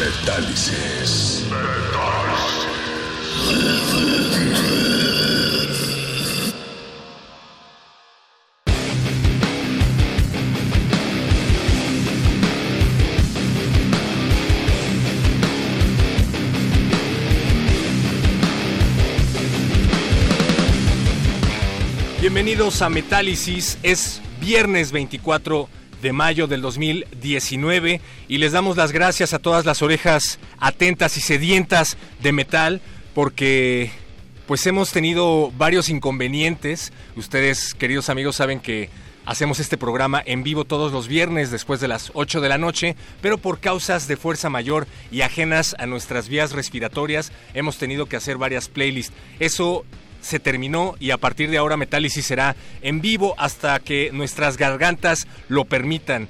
[0.00, 1.44] Metálisis.
[22.22, 25.68] Bienvenidos a Metálisis, es viernes 24
[26.02, 31.20] de mayo del 2019 y les damos las gracias a todas las orejas atentas y
[31.20, 32.80] sedientas de metal
[33.14, 33.90] porque
[34.46, 36.92] pues hemos tenido varios inconvenientes.
[37.16, 38.90] Ustedes, queridos amigos, saben que
[39.24, 42.96] hacemos este programa en vivo todos los viernes después de las 8 de la noche,
[43.20, 48.16] pero por causas de fuerza mayor y ajenas a nuestras vías respiratorias hemos tenido que
[48.16, 49.14] hacer varias playlists.
[49.38, 49.84] Eso
[50.20, 55.26] se terminó y a partir de ahora Metálisis será en vivo hasta que nuestras gargantas
[55.48, 56.28] lo permitan.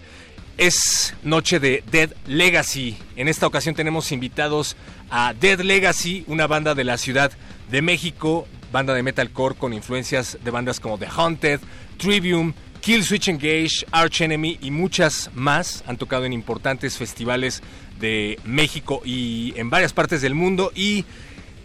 [0.56, 2.98] Es noche de Dead Legacy.
[3.16, 4.76] En esta ocasión tenemos invitados
[5.10, 7.32] a Dead Legacy, una banda de la Ciudad
[7.70, 11.60] de México, banda de metalcore con influencias de bandas como The Haunted,
[11.96, 15.84] Trivium, Kill Switch Engage, Arch Enemy y muchas más.
[15.86, 17.62] Han tocado en importantes festivales
[17.98, 21.04] de México y en varias partes del mundo y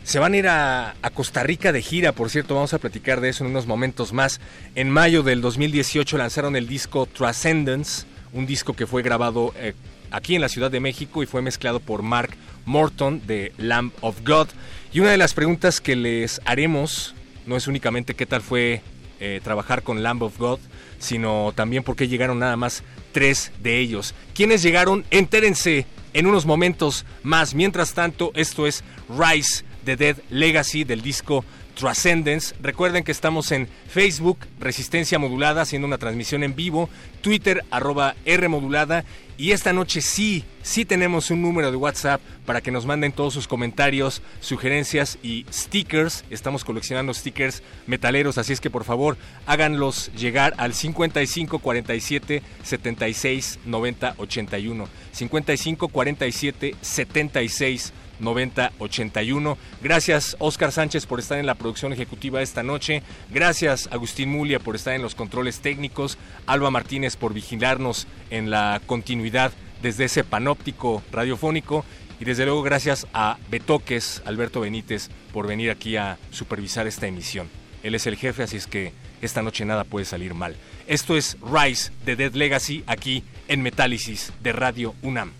[0.05, 3.29] se van a ir a, Costa Rica de gira, por cierto, vamos a platicar de
[3.29, 4.39] eso en unos momentos más.
[4.75, 9.73] En mayo del 2018 lanzaron el disco Transcendence, un disco que fue grabado eh,
[10.11, 12.35] aquí en la Ciudad de México y fue mezclado por Mark
[12.65, 14.49] Morton de Lamb of God.
[14.93, 17.15] Y una de las preguntas que les haremos
[17.47, 18.83] no es únicamente qué tal fue
[19.19, 20.59] eh, trabajar con Lamb of God,
[20.99, 24.13] sino también por qué llegaron nada más tres de ellos.
[24.35, 25.03] ¿Quiénes llegaron?
[25.09, 27.55] Entérense en unos momentos más.
[27.55, 32.55] Mientras tanto, esto es Rise The Dead Legacy del disco Transcendence.
[32.61, 36.89] Recuerden que estamos en Facebook, Resistencia Modulada, haciendo una transmisión en vivo,
[37.21, 39.05] Twitter, arroba R Modulada.
[39.37, 43.33] Y esta noche sí, sí tenemos un número de WhatsApp para que nos manden todos
[43.33, 46.23] sus comentarios, sugerencias y stickers.
[46.29, 53.59] Estamos coleccionando stickers metaleros, así es que por favor háganlos llegar al 55 47 76
[53.65, 54.87] 90 81.
[55.11, 59.57] 55 47 76 9081.
[59.81, 63.03] Gracias Oscar Sánchez por estar en la producción ejecutiva esta noche.
[63.31, 66.17] Gracias Agustín Mulia por estar en los controles técnicos.
[66.45, 71.85] Alba Martínez por vigilarnos en la continuidad desde ese panóptico radiofónico.
[72.19, 77.49] Y desde luego gracias a Betoques, Alberto Benítez, por venir aquí a supervisar esta emisión.
[77.83, 80.55] Él es el jefe, así es que esta noche nada puede salir mal.
[80.87, 85.33] Esto es Rise de Dead Legacy aquí en Metálisis de Radio UNAM.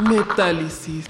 [0.00, 1.06] Metálisis.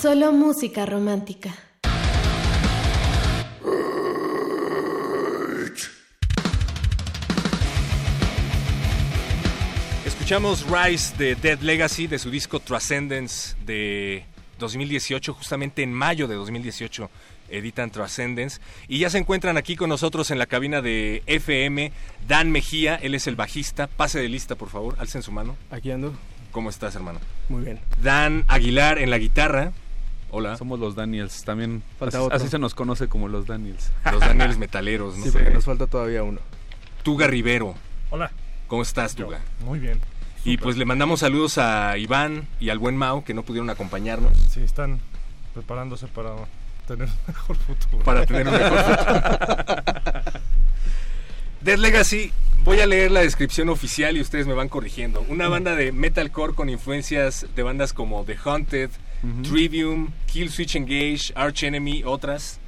[0.00, 1.52] Solo música romántica.
[10.06, 14.26] Escuchamos Rise de Dead Legacy de su disco Transcendence de
[14.60, 17.10] 2018, justamente en mayo de 2018
[17.50, 21.90] editan Transcendence y ya se encuentran aquí con nosotros en la cabina de FM
[22.28, 25.56] Dan Mejía, él es el bajista, pase de lista por favor, alcen su mano.
[25.72, 26.14] Aquí ando.
[26.52, 27.18] ¿Cómo estás hermano?
[27.48, 27.80] Muy bien.
[28.02, 29.72] Dan Aguilar en la guitarra.
[30.30, 30.56] Hola.
[30.56, 32.36] Somos los Daniels, también Falta así, otro.
[32.36, 33.90] así se nos conoce como los Daniels.
[34.10, 35.38] Los Daniels Metaleros, no Sí, sé.
[35.38, 36.40] porque nos falta todavía uno.
[37.02, 37.74] Tuga Rivero.
[38.10, 38.30] Hola.
[38.68, 39.40] ¿Cómo estás, Tuga?
[39.64, 39.98] Muy bien.
[40.44, 44.36] Y pues le mandamos saludos a Iván y al buen Mau que no pudieron acompañarnos
[44.50, 45.00] Sí, están
[45.54, 46.30] preparándose para
[46.88, 48.02] tener un mejor futuro.
[48.04, 50.22] para tener un mejor futuro.
[51.60, 52.32] Dead Legacy,
[52.64, 55.24] voy a leer la descripción oficial y ustedes me van corrigiendo.
[55.28, 58.90] Una banda de metalcore con influencias de bandas como The Haunted,
[59.42, 62.58] Trivium, Kill Switch Engage, Arch Enemy, otras.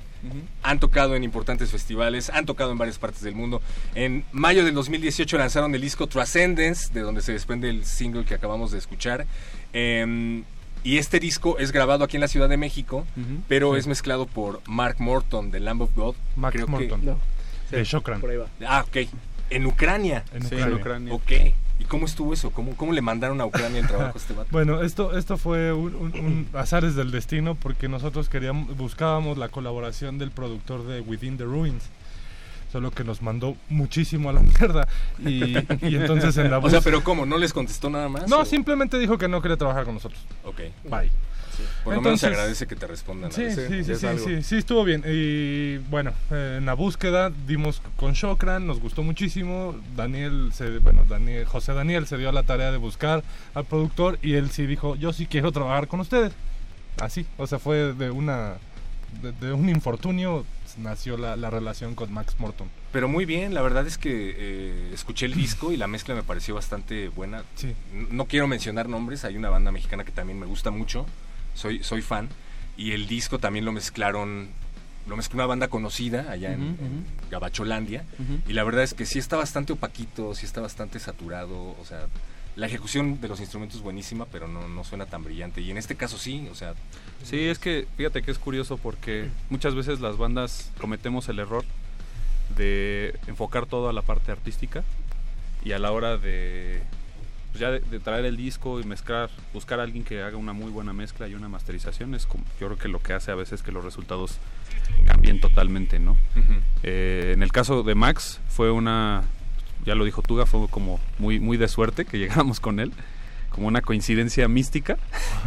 [0.63, 3.61] Han tocado en importantes festivales, han tocado en varias partes del mundo.
[3.95, 8.33] En mayo del 2018 lanzaron el disco Transcendence, de donde se desprende el single que
[8.35, 9.27] acabamos de escuchar.
[9.75, 10.45] Em,
[10.83, 13.07] y este disco es grabado aquí en la Ciudad de México,
[13.49, 16.15] pero es mezclado por Mark Morton de Lamb of God.
[16.37, 17.05] Max Creo que- Morton.
[17.05, 17.19] No.
[17.71, 18.23] De Shokran.
[18.67, 19.09] Ah, ok.
[19.51, 20.25] En Ucrania.
[20.33, 20.67] En Sí, Ucrania.
[20.67, 21.15] en Ucrania.
[21.15, 21.33] Ok.
[21.81, 22.51] ¿Y cómo estuvo eso?
[22.51, 24.49] ¿Cómo, cómo le mandaron a Ucrania el trabajo a este vato?
[24.53, 29.49] Bueno, esto, esto fue un, un- un azares del destino porque nosotros queríamos, buscábamos la
[29.49, 31.83] colaboración del productor de Within the Ruins.
[32.73, 34.89] Solo que nos mandó muchísimo a la mierda.
[35.19, 37.27] Y, y entonces en la O sea, pero ¿cómo?
[37.27, 38.29] ¿No les contestó nada más?
[38.29, 40.21] No, o- simplemente dijo que no quería trabajar con nosotros.
[40.45, 40.61] Ok.
[40.85, 41.11] Bye.
[41.83, 43.33] Por lo menos se agradece que te respondan.
[43.33, 44.25] Sí, sí, sí, sí, algo.
[44.25, 45.03] sí, sí, estuvo bien.
[45.07, 49.77] Y bueno, eh, en la búsqueda dimos con Shokran, nos gustó muchísimo.
[49.97, 53.23] Daniel, se, bueno, Daniel, José Daniel se dio a la tarea de buscar
[53.55, 56.33] al productor y él sí dijo, yo sí quiero trabajar con ustedes.
[57.01, 58.55] Así, o sea, fue de una,
[59.23, 60.45] de, de un infortunio
[60.79, 62.69] nació la, la relación con Max Morton.
[62.93, 66.23] Pero muy bien, la verdad es que eh, escuché el disco y la mezcla me
[66.23, 67.45] pareció bastante buena.
[67.55, 67.75] Sí.
[68.11, 71.07] No quiero mencionar nombres, hay una banda mexicana que también me gusta mucho,
[71.55, 72.29] soy, soy fan,
[72.77, 74.49] y el disco también lo mezclaron,
[75.09, 78.05] lo mezcló una banda conocida allá en, Ujú, en Gabacholandia,
[78.47, 82.07] y la verdad es que sí está bastante opaquito, sí está bastante saturado, o sea,
[82.57, 85.77] la ejecución de los instrumentos es buenísima, pero no, no suena tan brillante, y en
[85.77, 86.75] este caso sí, o sea,
[87.25, 91.65] Sí, es que fíjate que es curioso porque muchas veces las bandas cometemos el error
[92.57, 94.85] de enfocar todo a la parte artística
[95.65, 96.83] y a la hora de
[97.55, 100.53] pues ya de, de traer el disco y mezclar, buscar a alguien que haga una
[100.53, 103.37] muy buena mezcla y una masterización es como yo creo que lo que hace a
[103.37, 104.39] veces que los resultados
[105.07, 106.17] cambien totalmente, ¿no?
[106.83, 109.23] Eh, en el caso de Max fue una,
[109.87, 112.91] ya lo dijo Tuga, fue como muy, muy de suerte que llegáramos con él,
[113.51, 114.97] como una coincidencia mística.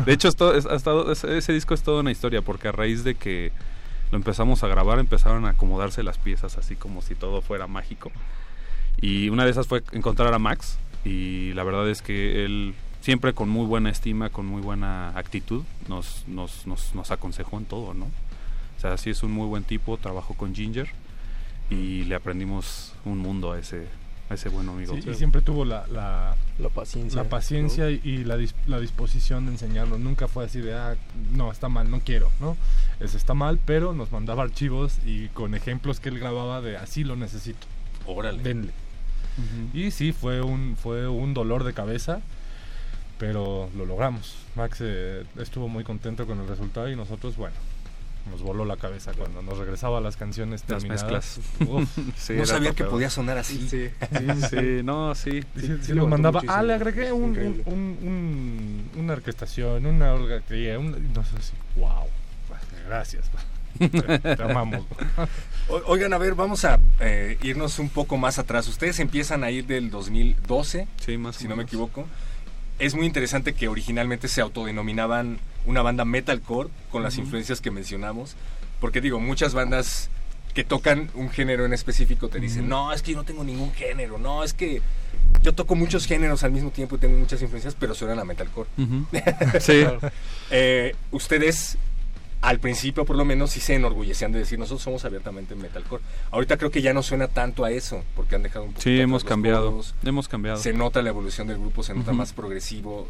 [0.05, 2.69] De hecho, es todo- es- ha estado- es- ese disco es toda una historia, porque
[2.69, 3.51] a raíz de que
[4.11, 8.13] lo empezamos a grabar empezaron a acomodarse las piezas así como si todo fuera mágico.
[9.01, 13.33] Y una de esas fue encontrar a Max y la verdad es que él siempre
[13.33, 17.93] con muy buena estima, con muy buena actitud, nos, nos, nos, nos aconsejó en todo,
[17.93, 18.05] ¿no?
[18.05, 20.87] O sea, sí es un muy buen tipo, trabajó con Ginger
[21.69, 23.87] y le aprendimos un mundo a ese,
[24.29, 24.93] a ese buen amigo.
[25.01, 27.23] Sí, y siempre tuvo la, la, La paciencia.
[27.23, 29.99] la paciencia y, y la, dis- la disposición de enseñarnos.
[29.99, 30.95] Nunca fue así de, ah,
[31.33, 32.55] no, está mal, no quiero, ¿no?
[32.99, 37.03] Es, está mal, pero nos mandaba archivos y con ejemplos que él grababa de así
[37.03, 37.65] lo necesito,
[38.05, 38.41] órale.
[38.43, 38.71] denle.
[39.73, 42.21] Y sí, fue un, fue un dolor de cabeza,
[43.17, 44.35] pero lo logramos.
[44.55, 47.55] Max eh, estuvo muy contento con el resultado y nosotros, bueno,
[48.31, 51.03] nos voló la cabeza cuando nos regresaba las canciones Las terminadas.
[51.03, 51.39] mezclas.
[51.69, 53.67] Uf, Sí, no sabía que podía sonar así.
[53.69, 53.89] Sí.
[54.49, 55.43] Sí, no, sí.
[55.55, 56.59] y sí, sí sí lo mandaba, muchísimo.
[56.59, 57.97] ah, le agregué un, un, un-
[58.95, 62.05] un- una orquestación, una orgatría, un, no sé si, wow,
[62.87, 63.29] gracias,
[64.37, 64.85] te, amamos.
[65.85, 68.67] Oigan, a ver, vamos a eh, irnos un poco más atrás.
[68.67, 72.05] Ustedes empiezan a ir del 2012, Sí, más o si no me equivoco.
[72.79, 78.35] Es muy interesante que originalmente se autodenominaban una banda metalcore con las influencias que mencionamos.
[78.79, 80.09] Porque digo, muchas bandas
[80.53, 83.71] que tocan un género en específico te dicen, no, es que yo no tengo ningún
[83.73, 84.81] género, no, es que
[85.43, 88.67] yo toco muchos géneros al mismo tiempo y tengo muchas influencias, pero suenan a metalcore.
[89.59, 89.85] Sí,
[90.49, 91.77] Eh, ustedes,
[92.41, 96.03] al principio por lo menos, sí se enorgullecían de decir, nosotros somos abiertamente metalcore.
[96.31, 98.99] Ahorita creo que ya no suena tanto a eso, porque han dejado un poco sí,
[98.99, 99.81] hemos cambiado.
[100.03, 100.57] Hemos cambiado.
[100.57, 103.07] Se nota la evolución del grupo, se nota más progresivo.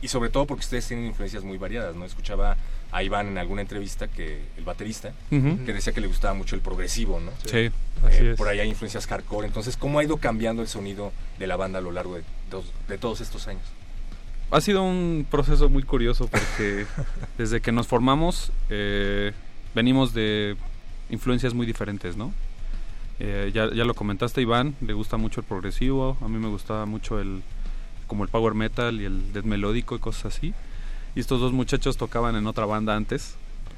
[0.00, 2.04] Y sobre todo porque ustedes tienen influencias muy variadas, ¿no?
[2.04, 2.56] Escuchaba
[2.92, 6.62] a Iván en alguna entrevista, que el baterista, que decía que le gustaba mucho el
[6.62, 7.32] progresivo, ¿no?
[7.44, 7.70] Sí.
[8.06, 8.36] Así Eh, es.
[8.38, 9.46] por ahí hay influencias hardcore.
[9.48, 12.72] Entonces, ¿cómo ha ido cambiando el sonido de la banda a lo largo de, dos-
[12.86, 13.62] de todos estos años?
[14.50, 16.86] Ha sido un proceso muy curioso porque
[17.38, 19.32] desde que nos formamos eh,
[19.74, 20.56] venimos de
[21.10, 22.32] influencias muy diferentes, ¿no?
[23.20, 26.86] Eh, ya, ya lo comentaste, Iván, le gusta mucho el progresivo, a mí me gustaba
[26.86, 27.42] mucho el
[28.06, 30.54] como el power metal y el death melódico y cosas así.
[31.14, 33.36] Y estos dos muchachos tocaban en otra banda antes,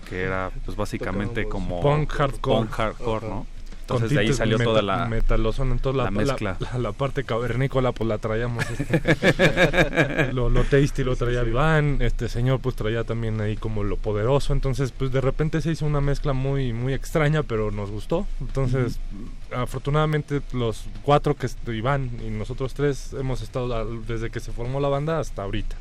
[0.09, 2.61] que era pues básicamente como Punk hardcore.
[2.61, 3.47] punk hardcore, ¿no?
[3.91, 6.57] Con Entonces de ahí salió meta- toda la, metalosón, entonces la, la mezcla.
[6.61, 12.29] La, la parte cavernícola pues la traíamos este, lo, lo tasty lo traía Iván este
[12.29, 14.53] señor pues traía también ahí como lo poderoso.
[14.53, 18.27] Entonces pues de repente se hizo una mezcla muy muy extraña pero nos gustó.
[18.41, 18.99] Entonces
[19.55, 24.89] afortunadamente los cuatro que Iván y nosotros tres hemos estado desde que se formó la
[24.89, 25.77] banda hasta ahorita.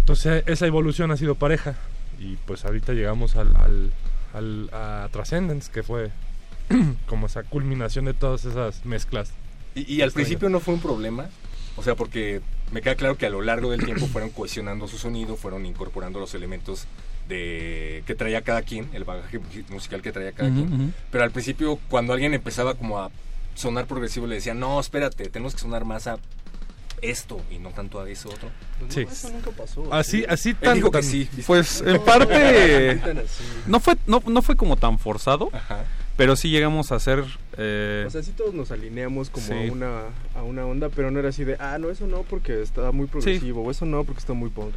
[0.00, 1.74] Entonces esa evolución ha sido pareja.
[2.18, 3.92] Y pues ahorita llegamos al, al,
[4.32, 6.10] al- a Transcendence que fue
[7.06, 9.30] como esa culminación de todas esas mezclas.
[9.74, 11.26] Y, y al principio no fue un problema,
[11.76, 12.40] o sea, porque
[12.72, 16.18] me queda claro que a lo largo del tiempo fueron cohesionando su sonido, fueron incorporando
[16.18, 16.86] los elementos
[17.28, 20.72] de que traía cada quien, el bagaje mu- musical que traía cada Ujú, quien.
[20.80, 20.90] ujú.
[21.10, 23.10] Pero al principio, cuando alguien empezaba como a
[23.54, 26.18] sonar progresivo, le decía, no, espérate, tenemos que sonar más a
[27.02, 28.48] esto y no tanto a eso otro.
[28.78, 29.04] Pues Sí.
[29.04, 29.92] no, eso nunca pasó.
[29.92, 31.28] Así, así tan, dijo que tan- sí.
[31.46, 33.22] Pues en No, parte no
[33.66, 35.84] no fue no, no fue como tan forzado, Ajá.
[36.16, 37.24] Pero sí llegamos a hacer
[37.58, 39.52] eh, O sea, sí todos nos alineamos como Sí.
[39.54, 40.00] a, una,
[40.34, 43.06] a una onda, pero no era así de, ah, no, eso no porque está muy
[43.06, 44.74] progresivo, o eso no porque está muy punk.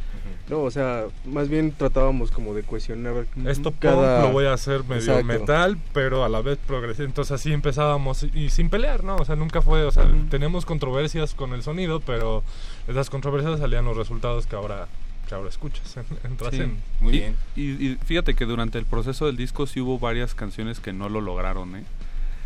[0.48, 4.20] No, o sea, más bien tratábamos como de cohesionar Esto cada...
[4.20, 5.24] punk lo voy a hacer medio Exacto.
[5.26, 7.06] metal, pero a la vez progresivo.
[7.06, 9.16] Entonces así empezábamos y, y sin pelear, ¿no?
[9.16, 10.26] O sea, nunca fue, o sea, Ujú.
[10.30, 12.42] tenemos controversias con el sonido, pero
[12.86, 14.88] de esas controversias salían los resultados que ahora,
[15.30, 16.36] que ahora escuchas en, en Sí.
[16.36, 16.82] Transcendence.
[17.00, 17.36] Muy Y- bien.
[17.56, 21.08] Y, y fíjate que durante el proceso del disco sí hubo varias canciones que no
[21.08, 21.84] lo lograron, ¿eh?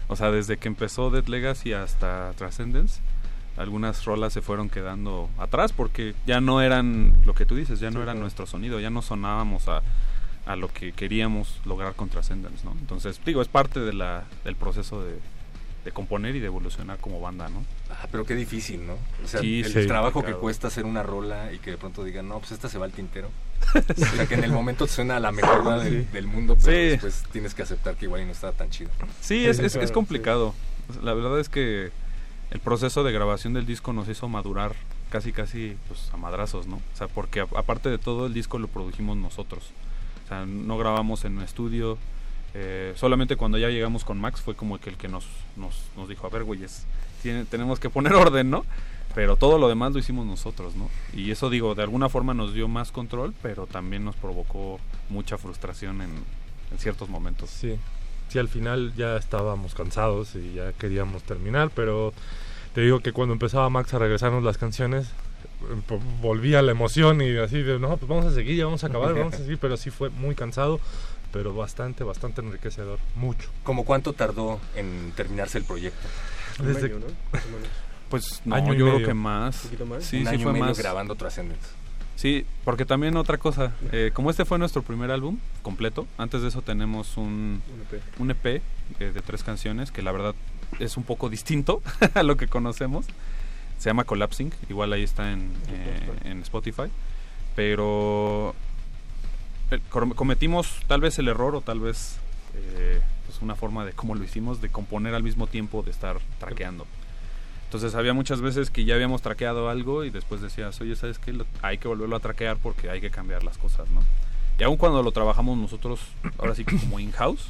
[0.06, 3.00] O sea, desde que empezó Dead Legacy hasta Transcendence,
[3.56, 7.88] algunas rolas se fueron quedando atrás porque ya no eran lo que tú dices, ya
[7.88, 8.20] no Sí, era claro.
[8.20, 9.80] nuestro sonido, ya no sonábamos a,
[10.44, 12.72] a lo que queríamos lograr con Transcendence, ¿no?
[12.78, 15.18] Entonces, digo, es parte de la, del proceso de,
[15.84, 17.62] de componer y de evolucionar como banda, ¿no?
[17.90, 18.94] Ah, pero qué difícil, ¿no?
[19.22, 22.02] O sea, Sí, el sí, trabajo que cuesta hacer una rola y que de pronto
[22.04, 23.30] digan, no, pues esta se va al tintero.
[23.74, 26.08] O sea, que en el momento suena la mejor rola del, Sí.
[26.12, 26.88] del mundo, pero Sí.
[26.90, 28.90] después tienes que aceptar que igual y no está tan chido.
[29.20, 30.54] Sí, es, Sí, es, claro, es complicado.
[31.02, 31.90] La verdad es que
[32.50, 34.72] el proceso de grabación del disco nos hizo madurar
[35.10, 36.76] casi, casi pues, a madrazos, ¿no?
[36.76, 39.64] O sea, porque a- aparte de todo, el disco lo produjimos nosotros.
[40.24, 41.98] O sea, no grabamos en un estudio.
[42.54, 46.08] Eh, solamente cuando ya llegamos con Max fue como que el que nos, nos, nos
[46.08, 46.86] dijo, a ver, güeyes,
[47.22, 48.64] tiene- tenemos que poner orden, ¿no?
[49.14, 50.88] Pero todo lo demás lo hicimos nosotros, ¿no?
[51.14, 55.38] Y eso, digo, de alguna forma nos dio más control, pero también nos provocó mucha
[55.38, 56.10] frustración en,
[56.72, 57.48] en ciertos momentos.
[57.50, 57.76] Sí,
[58.28, 62.12] sí, al final ya estábamos cansados y ya queríamos terminar, pero
[62.74, 65.06] te digo que cuando empezaba Max a regresarnos las canciones,
[65.86, 68.88] po- volvía la emoción y así de, no, pues vamos a seguir, ya vamos a
[68.88, 70.80] acabar, vamos a seguir, pero sí fue muy cansado,
[71.34, 73.50] pero bastante, bastante enriquecedor, mucho.
[73.64, 76.08] ¿Cómo cuánto tardó en terminarse el proyecto?
[76.60, 77.06] Un Desde- año, ¿no?
[77.32, 77.68] Más o menos.
[78.10, 79.06] Pues no, Año yo creo medio.
[79.08, 79.56] que más.
[79.56, 80.04] ¿Un poquito más?
[80.04, 80.78] Sí, Un sí año fue y medio más.
[80.78, 81.66] grabando Transcendence.
[82.14, 86.48] Sí, porque también otra cosa, eh, como este fue nuestro primer álbum completo, antes de
[86.48, 88.02] eso tenemos un, Un EP.
[88.20, 88.46] un EP
[89.00, 90.34] eh, de tres canciones que la verdad
[90.78, 91.82] es un poco distinto
[92.14, 93.06] a lo que conocemos.
[93.78, 96.84] Se llama Collapsing, igual ahí está en, eh, en Spotify.
[97.56, 98.54] Pero
[100.14, 102.16] cometimos tal vez el error o tal vez
[102.54, 106.18] eh, pues una forma de cómo lo hicimos, de componer al mismo tiempo de estar
[106.38, 106.86] traqueando.
[107.64, 111.32] Entonces había muchas veces que ya habíamos traqueado algo y después decías, oye, ¿sabes qué?
[111.32, 114.00] Lo- hay que volverlo a traquear porque hay que cambiar las cosas, ¿no?
[114.58, 115.98] Y aun cuando lo trabajamos nosotros,
[116.38, 117.48] ahora sí que como in-house,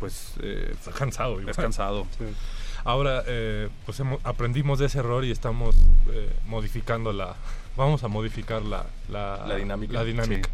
[0.00, 1.32] pues eh, Está cansado.
[1.34, 1.50] igual.
[1.50, 2.06] es cansado.
[2.84, 5.76] Ahora, eh, pues aprendimos de ese error y estamos
[6.10, 7.36] eh, modificando la...
[7.76, 9.92] Vamos a modificar la, la, La dinámica.
[9.92, 10.48] la dinámica.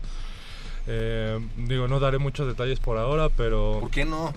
[0.93, 3.79] Eh, digo, no daré muchos detalles por ahora, pero...
[3.81, 4.35] ¿Por qué no?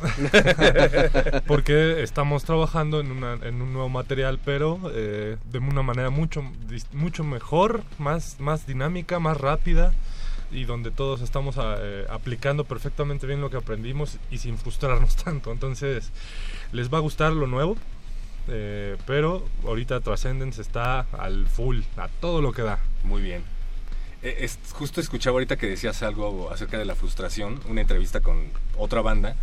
[1.47, 6.43] porque estamos trabajando en, una, en un nuevo material, pero eh, de una manera mucho,
[6.91, 9.93] mucho mejor, más, más dinámica, más rápida
[10.51, 15.15] y donde todos estamos a- eh, aplicando perfectamente bien lo que aprendimos y sin frustrarnos
[15.23, 15.51] tanto.
[15.51, 16.11] Entonces,
[16.71, 17.77] les va a gustar lo nuevo,
[18.47, 22.77] eh, pero ahorita Transcendence está al full, a todo lo que da.
[23.03, 23.41] Muy bien.
[24.23, 28.37] Eh, es- justo escuchaba ahorita que decías algo acerca de la frustración, una entrevista con
[28.77, 29.35] otra banda,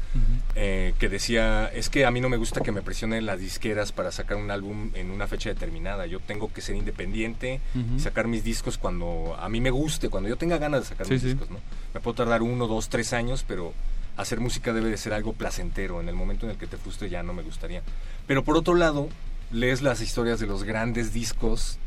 [0.55, 3.93] eh, que decía, es que a mí no me gusta que me presionen las disqueras
[3.93, 7.97] para sacar un álbum en una fecha determinada, yo tengo que ser independiente Ujú.
[7.97, 11.07] y sacar mis discos cuando a mí me guste, cuando yo tenga ganas de sacar
[11.07, 11.29] Sí, mis sí.
[11.29, 11.59] discos, ¿no?
[11.93, 13.75] Me puedo tardar uno, dos, tres años, pero
[14.17, 17.11] hacer música debe de ser algo placentero, en el momento en el que te frustre
[17.11, 17.83] ya no me gustaría.
[18.27, 19.09] Pero por otro lado,
[19.53, 21.79] lees las historias de los grandes discos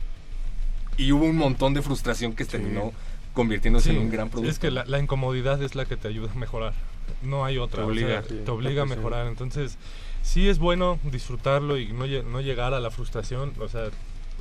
[0.98, 2.92] y hubo un montón de frustración que terminó
[3.34, 4.52] convirtiéndose Sí, en un gran producto.
[4.52, 6.74] Es que la, la incomodidad es la que te ayuda a mejorar.
[7.22, 7.80] No hay otra.
[7.80, 8.22] Te o obliga.
[8.22, 9.28] sea, Sí, te obliga a mejorar.
[9.28, 9.78] Entonces,
[10.22, 13.54] sí es bueno disfrutarlo y no, no llegar a la frustración.
[13.60, 13.88] O sea,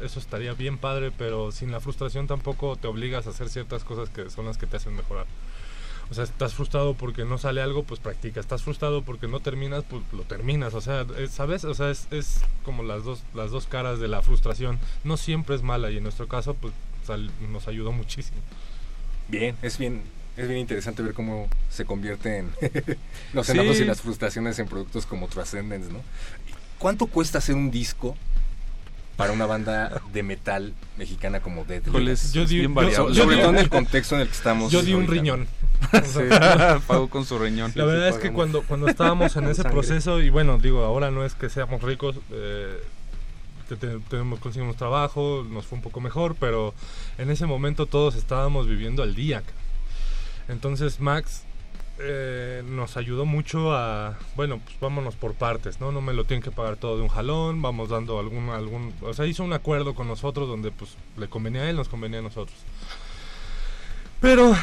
[0.02, 4.10] eso estaría bien padre, pero sin la frustración tampoco te obligas a hacer ciertas cosas
[4.10, 5.26] que son las que te hacen mejorar.
[6.12, 8.38] O sea, estás frustrado porque no sale algo, pues practica.
[8.38, 10.74] Estás frustrado porque no terminas, pues lo terminas.
[10.74, 11.64] O sea, es- ¿sabes?
[11.64, 14.78] O sea, es, es como las dos, las dos caras de la frustración.
[15.04, 16.74] No siempre es mala y en nuestro caso, pues
[17.06, 18.36] sal- nos ayudó muchísimo.
[19.28, 20.02] Bien, es bien,
[20.36, 22.50] es bien interesante ver cómo se convierten
[23.32, 23.82] los enojos Sí.
[23.84, 26.00] y las frustraciones en productos como Transcendence, ¿no?
[26.78, 28.16] ¿Cuánto cuesta hacer un disco
[29.22, 31.64] para una banda de metal mexicana como
[32.08, 34.34] es, Yo di- bien yo- yo Sobre di- todo en el contexto en el que
[34.34, 34.72] estamos.
[34.72, 35.12] Yo di un ahorita.
[35.12, 35.46] riñón.
[36.86, 37.72] Pagó con su riñón.
[37.74, 39.72] La verdad es que cuando, cuando estábamos en ese sangre.
[39.72, 42.78] proceso, y bueno, digo, ahora no es que seamos ricos, eh,
[43.68, 43.76] te-
[44.10, 46.74] tenemos, conseguimos trabajo, nos fue un poco mejor, pero
[47.18, 49.42] en ese momento todos estábamos viviendo al día.
[50.48, 51.44] Entonces Max
[51.98, 55.92] eh, nos ayudó mucho a, bueno, pues vámonos por partes, ¿no?
[55.92, 59.14] No me lo tienen que pagar todo de un jalón, vamos dando algún, algún, o
[59.14, 62.22] sea, hizo un acuerdo con nosotros donde pues le convenía a él, nos convenía a
[62.22, 62.56] nosotros.
[64.20, 64.54] Pero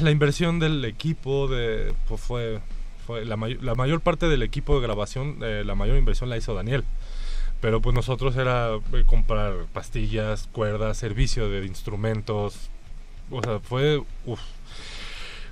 [0.00, 2.60] la inversión del equipo de, pues fue,
[3.06, 6.36] fue la, may- la mayor parte del equipo de grabación, eh, la mayor inversión la
[6.36, 6.84] hizo Daniel.
[7.60, 12.70] Pero pues nosotros era eh, comprar pastillas, cuerdas, servicio de instrumentos.
[13.30, 14.00] O sea, fue...
[14.26, 14.40] uf.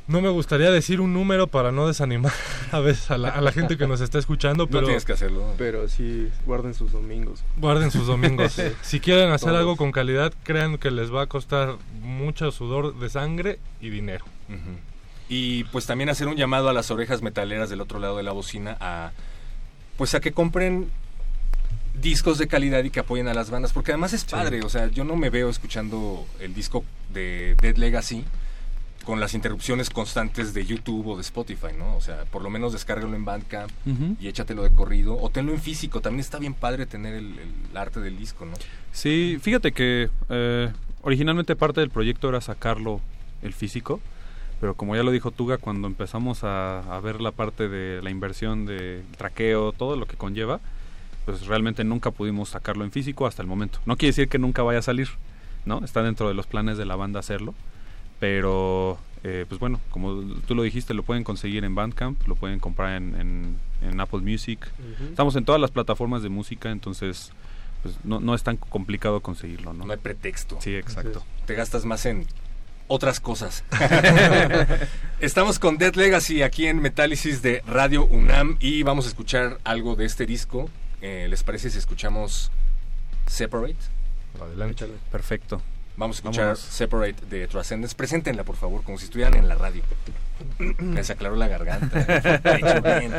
[0.08, 2.32] No me gustaría decir un número para no desanimar
[2.70, 5.12] a veces a la, a la gente que nos está escuchando, No pero tienes que
[5.14, 5.54] hacerlo.
[5.58, 7.42] Pero sí, guarden sus domingos.
[7.56, 8.56] guarden sus domingos.
[8.82, 9.58] si quieren hacer Todos.
[9.60, 14.24] algo con calidad, crean que les va a costar mucho sudor de sangre y dinero.
[15.28, 18.30] Y pues también hacer un llamado a las orejas metaleras del otro lado de la
[18.32, 19.10] bocina a
[19.96, 20.88] pues a que compren
[22.00, 24.88] discos de calidad y que apoyen a las bandas, porque además es padre, o sea,
[24.88, 28.24] yo no me veo escuchando el disco de Dead Legacy
[29.06, 31.96] con las interrupciones constantes de YouTube o de Spotify, ¿no?
[31.96, 33.70] O sea, por lo menos descárgalo en Bandcamp
[34.20, 37.76] y échatelo de corrido o tenlo en físico, también está bien padre tener el, el
[37.76, 38.54] arte del disco, ¿no?
[38.90, 43.00] Sí, fíjate que eh, originalmente parte del proyecto era sacarlo
[43.42, 44.00] el físico,
[44.60, 48.10] pero como ya lo dijo Tuga, cuando empezamos a, a ver la parte de la
[48.10, 50.58] inversión de traqueo, todo lo que conlleva,
[51.26, 53.78] pues realmente nunca pudimos sacarlo en físico hasta el momento.
[53.86, 55.10] No quiere decir que nunca vaya a salir,
[55.64, 55.84] ¿no?
[55.84, 57.54] Está dentro de los planes de la banda hacerlo,
[58.20, 62.58] pero eh, pues bueno, como tú lo dijiste, lo pueden conseguir en Bandcamp, lo pueden
[62.60, 64.66] comprar en, en- en Apple Music.
[65.10, 67.30] Estamos en todas las plataformas de música, entonces
[67.82, 69.84] pues no, no es tan complicado conseguirlo, ¿no?
[69.84, 70.58] No hay pretexto.
[70.60, 71.24] Sí, exacto.
[71.44, 72.26] te gastas más en
[72.88, 73.64] otras cosas.
[75.20, 79.96] Estamos con Dead Legacy aquí en Metálisis de Radio UNAM y vamos a escuchar algo
[79.96, 80.68] de este disco.
[81.02, 82.50] Eh, ¿Les parece si escuchamos
[83.26, 83.76] Separate?
[84.40, 84.86] Adelante.
[85.12, 85.60] Perfecto.
[85.96, 86.60] Vamos a escuchar Vámonos.
[86.60, 87.94] Separate de Transcendence.
[87.94, 89.82] Preséntenla, por favor, como si estuvieran en la radio.
[90.94, 92.40] Les aclaró la garganta.
[93.00, 93.12] Bien.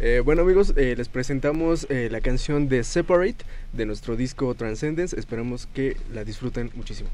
[0.00, 5.18] Eh, bueno amigos, eh, les presentamos eh, la canción de Separate de nuestro disco Transcendence.
[5.18, 7.08] Esperamos que la disfruten muchísimo.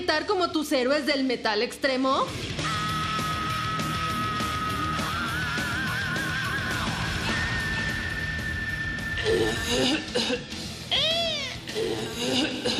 [0.00, 2.24] Gritar como tus héroes del metal extremo?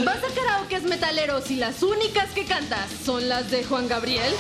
[0.02, 4.32] ¿Vas a karaokes metaleros y las únicas que cantas son las de Juan Gabriel?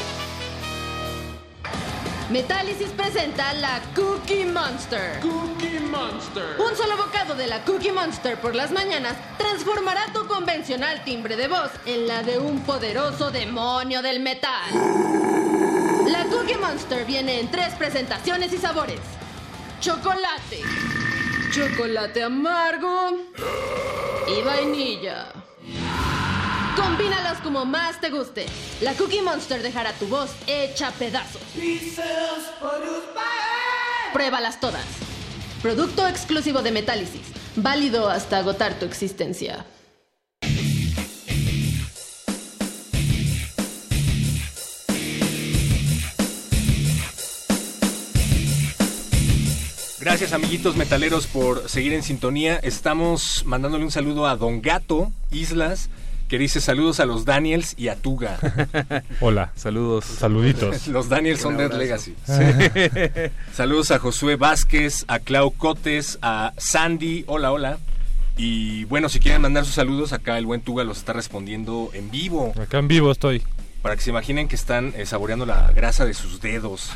[2.30, 5.20] Metálisis presenta la Cookie Monster.
[6.00, 6.56] Monster.
[6.58, 11.46] Un solo bocado de la Cookie Monster por las mañanas transformará tu convencional timbre de
[11.46, 14.70] voz en la de un poderoso demonio del metal.
[16.06, 19.00] La Cookie Monster viene en tres presentaciones y sabores.
[19.80, 20.62] Chocolate,
[21.52, 23.18] chocolate amargo
[24.26, 25.26] y vainilla.
[26.76, 28.46] Combínalos como más te guste.
[28.80, 31.42] La Cookie Monster dejará tu voz hecha pedazos.
[34.14, 35.09] Pruébalas todas.
[35.62, 37.20] Producto exclusivo de Metálisis.
[37.54, 39.66] Válido hasta agotar tu existencia.
[50.00, 52.56] Gracias amiguitos metaleros por seguir en sintonía.
[52.56, 55.90] Estamos mandándole un saludo a Don Gato Islas,
[56.30, 58.38] que dice saludos a los Daniels y a Tuga.
[59.20, 60.04] Hola, saludos.
[60.04, 60.86] Saluditos.
[60.86, 62.14] Los Daniels son Dead Legacy.
[63.52, 67.24] saludos a Josué Vázquez, a Clau Cotes, a Sandy.
[67.26, 67.78] Hola, hola.
[68.36, 72.12] Y bueno, si quieren mandar sus saludos, acá el buen Tuga los está respondiendo en
[72.12, 72.52] vivo.
[72.62, 73.42] Acá en vivo estoy.
[73.82, 76.92] Para que se imaginen que están eh, saboreando la grasa de sus dedos.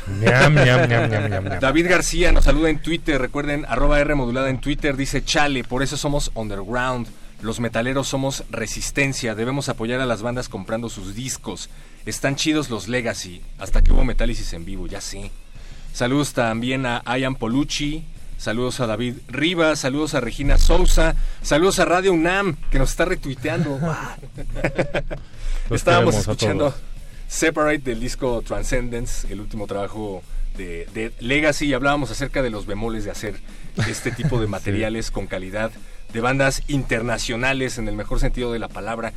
[1.59, 3.19] David García nos saluda en Twitter.
[3.19, 4.95] Recuerden, arroba R modulada en Twitter.
[4.95, 7.07] Dice Chale, por eso somos underground.
[7.45, 9.35] Los metaleros somos resistencia.
[9.35, 11.69] Debemos apoyar a las bandas comprando sus discos.
[12.07, 13.41] Están chidos los Legacy.
[13.59, 15.29] Hasta que hubo Metálisis en vivo, ya sé.
[15.93, 18.03] Saludos también a Ian Polucci.
[18.39, 19.79] Saludos a David Rivas.
[19.79, 21.15] Saludos a Regina Sousa.
[21.43, 23.79] Saludos a Radio UNAM, que nos está retuiteando.
[25.69, 26.73] Estábamos escuchando.
[27.27, 30.23] Separate del disco Transcendence, el último trabajo
[30.57, 33.35] de, de Legacy, y hablábamos acerca de los bemoles de hacer
[33.87, 35.71] este tipo de materiales con calidad,
[36.15, 39.11] de bandas internacionales en el mejor sentido de la palabra.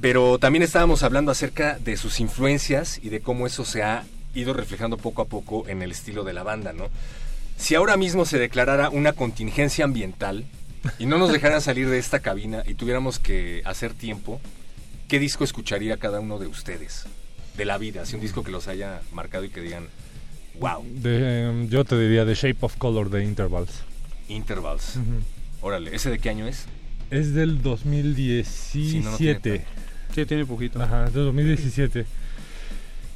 [0.00, 4.54] Pero también estábamos hablando acerca de sus influencias y de cómo eso se ha ido
[4.54, 6.88] reflejando poco a poco en el estilo de la banda, ¿no?
[7.56, 10.44] Si ahora mismo se declarara una contingencia ambiental
[10.98, 14.40] y no nos dejaran salir de esta cabina y tuviéramos que hacer tiempo,
[15.08, 17.04] ¿qué disco escucharía cada uno de ustedes?
[17.56, 19.88] De la vida, así un disco que los haya marcado y que digan,
[20.58, 23.82] wow, De, em, yo te diría The Shape of Color de Intervals.
[24.28, 24.98] Intervals.
[25.64, 26.66] Órale, ¿ese de qué año es?
[27.10, 29.64] Es del Sí, no, no tiene 2017.
[30.14, 30.82] Sí, tiene poquito.
[30.82, 32.04] Ajá, de 2017.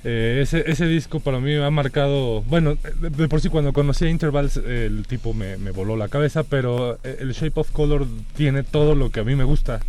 [0.05, 4.07] Eh, ese, ese disco para mí ha marcado, bueno, de, de por sí cuando conocí
[4.07, 8.07] a Intervals el tipo me, me voló la cabeza, pero eh, el Shape of Color
[8.35, 9.81] tiene todo lo que a mí me gusta.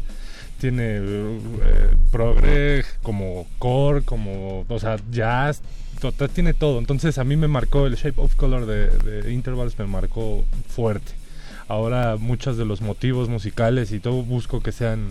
[0.59, 1.39] Tiene eh,
[2.11, 5.61] progre, como core, como, o sea, jazz,
[6.01, 6.79] total, tiene todo.
[6.79, 8.89] Entonces a mí me marcó el Shape of Color de,
[9.21, 11.18] de Intervals, me marcó fuerte.
[11.69, 15.07] Ahora muchos de los motivos musicales y todo busco que sean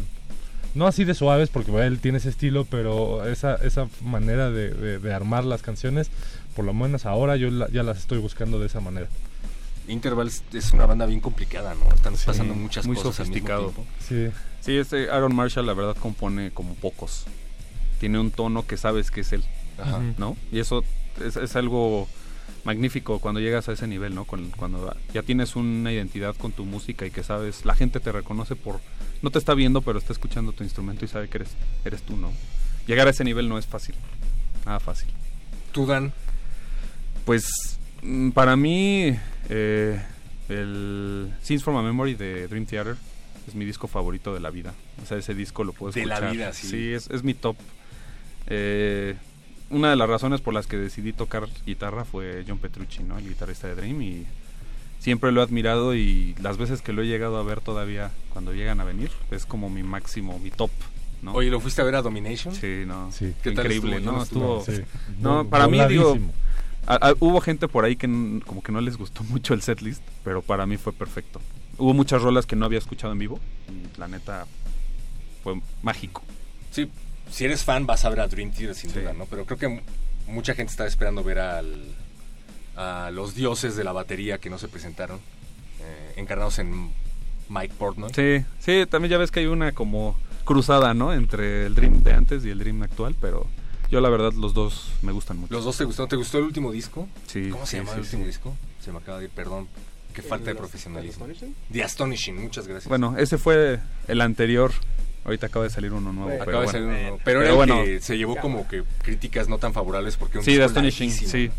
[0.74, 4.70] no así de suaves porque bueno, él tiene ese estilo, pero esa, esa manera de,
[4.70, 6.10] de- de armar las canciones,
[6.54, 9.08] por lo menos ahora yo la- ya las estoy buscando de esa manera.
[9.88, 11.88] Intervals es una banda bien complicada, ¿no?
[11.94, 13.72] Están pasando muchas muy cosas al mismo sofisticado.
[14.06, 14.28] Sí,
[14.60, 17.24] Sí, este Aaron Marshall la verdad compone como pocos.
[18.00, 19.42] Tiene un tono que sabes que es él,
[19.80, 20.00] Ajá.
[20.18, 20.36] ¿no?
[20.52, 20.84] Y eso
[21.24, 22.06] es, es algo
[22.64, 24.24] magnífico cuando llegas a ese nivel, ¿no?
[24.24, 28.12] Con- cuando ya tienes una identidad con tu música y que sabes, la gente te
[28.12, 28.80] reconoce por,
[29.22, 31.50] no te está viendo, pero está escuchando tu instrumento y sabe que eres,
[31.84, 32.32] eres tú, ¿no?
[32.86, 33.94] Llegar a ese nivel no es fácil,
[34.66, 35.08] nada fácil.
[35.72, 36.12] Tú, Dan,
[37.24, 37.48] Pues
[38.02, 39.14] mm, para mí
[39.50, 40.02] eh,
[40.48, 42.96] el Scenes from a Memory de Dream Theater
[43.46, 44.74] es mi disco favorito de la vida.
[45.02, 46.32] O sea, ese disco lo puedo De la escuchar.
[46.32, 46.92] vida, sí.
[46.92, 47.56] es, es mi top.
[48.46, 49.14] Eh,
[49.70, 53.18] una de las razones por las que decidí tocar guitarra fue John Petrucci, ¿no?
[53.18, 54.24] El guitarrista de Dream y
[55.00, 58.52] siempre lo he admirado y las veces que lo he llegado a ver todavía cuando
[58.54, 60.70] llegan a venir es como mi máximo, mi top,
[61.22, 61.32] ¿no?
[61.34, 62.54] oye, ¿lo fuiste a ver a Domination?
[62.54, 63.12] Sí, no.
[63.12, 63.34] Sí.
[63.42, 64.12] ¿Qué tal increíble, estuvo?
[64.12, 64.22] Yo ¿no?
[64.22, 64.82] Estuvo, sí.
[65.20, 66.32] no, para mí, digo, voladísimo.
[66.86, 69.62] a- a- hubo gente por ahí que n- como que no les gustó mucho el
[69.62, 71.40] setlist, pero para mí fue perfecto.
[71.76, 74.46] Hubo muchas rolas que no había escuchado en vivo y la neta
[75.44, 76.22] fue mágico.
[76.72, 76.90] Sí,
[77.30, 79.00] si eres fan vas a ver a Dream Theater sin Sí.
[79.00, 79.26] duda, ¿no?
[79.26, 79.82] Pero creo que
[80.26, 81.84] mucha gente estaba esperando ver al,
[82.76, 85.18] a los dioses de la batería que no se presentaron,
[85.80, 86.90] eh, encarnados en
[87.48, 88.12] Mike Portnoy.
[88.14, 91.12] Sí, sí, también ya ves que hay una como cruzada, ¿no?
[91.12, 93.46] Entre el Dream de antes y el Dream actual, pero
[93.90, 95.52] yo la verdad los dos me gustan mucho.
[95.54, 96.08] ¿Los dos te gustaron?
[96.08, 97.08] ¿Te gustó el último disco?
[97.26, 98.26] Sí, ¿Cómo se sí, llama sí, el último sí.
[98.28, 98.56] disco?
[98.84, 99.68] Se me acaba de ir, perdón.
[100.14, 101.26] qué falta de profesionalismo.
[101.72, 102.88] The Astonishing, muchas gracias.
[102.88, 104.72] Bueno, ese fue el anterior.
[105.28, 106.30] Ahorita acaba de salir uno nuevo.
[106.30, 106.72] Acaba pero de bueno.
[106.72, 107.20] salir uno nuevo.
[107.22, 110.52] Pero, era el que se llevó como que críticas no tan favorables porque un Sí,
[110.52, 111.50] The disco Astonishing, sí.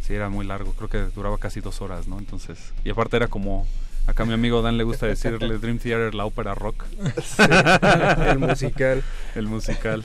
[0.00, 0.72] Sí, era muy largo.
[0.72, 2.18] Creo que duraba casi dos horas, ¿no?
[2.18, 2.58] Entonces.
[2.84, 3.66] Y aparte era como.
[4.06, 6.84] Acá a mi amigo Dan le gusta decirle Dream Theater, la ópera rock.
[7.38, 9.04] el musical.
[9.34, 10.04] El musical.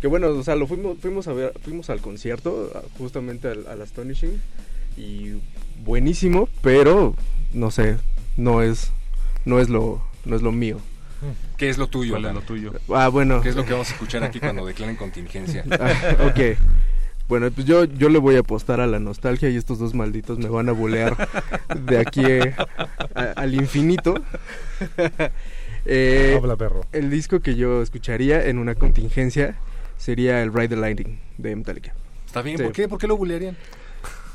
[0.00, 3.82] Que bueno, o sea, lo fuimos, fuimos a ver, fuimos al concierto, justamente al, al
[3.82, 4.40] Astonishing,
[4.96, 5.40] y
[5.84, 7.14] buenísimo, pero
[7.52, 7.98] no sé,
[8.36, 8.92] no es,
[9.44, 10.78] no es lo, no es lo mío.
[11.56, 12.12] ¿Qué es lo tuyo?
[12.12, 12.34] ¿Cuál es Dan?
[12.36, 12.72] lo tuyo?
[12.94, 13.40] Ah, bueno.
[13.42, 15.64] ¿Qué es lo que vamos a escuchar aquí cuando declaren contingencia?
[15.80, 15.92] Ah,
[16.26, 16.58] ok.
[17.28, 20.38] Bueno, pues yo, yo le voy a apostar a la nostalgia y estos dos malditos
[20.38, 21.16] me van a bulear
[21.80, 22.54] de aquí eh,
[23.14, 24.14] a- al infinito.
[25.86, 26.82] Eh, Habla, perro.
[26.92, 29.54] El disco que yo escucharía en una contingencia
[29.96, 31.94] sería el Ride the Lightning de Metallica.
[32.26, 32.64] Está bien, Sí.
[32.64, 32.86] ¿por qué?
[32.86, 33.56] ¿Por qué lo bulearían?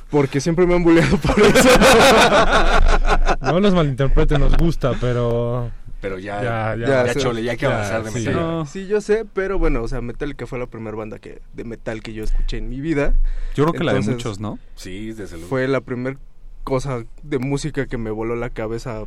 [0.09, 1.69] Porque siempre me han buleado por eso.
[3.41, 5.69] No los malinterpreten, nos gusta, pero.
[6.05, 7.05] Pero ya, Ya, ya, ya.
[7.07, 7.19] ya, sí.
[7.19, 8.17] chole, ya hay que Ya, avanzar de sí.
[8.19, 8.41] Metallica.
[8.41, 8.65] No.
[8.65, 12.01] Sí, yo sé, pero bueno, o sea, Metallica fue la primera banda que de metal
[12.01, 13.13] que yo escuché en mi vida.
[13.55, 14.59] Yo creo que la de muchos, ¿no?
[14.75, 15.47] Sí, desde luego.
[15.49, 16.17] Fue la primera
[16.63, 19.03] cosa de música que me voló la cabeza.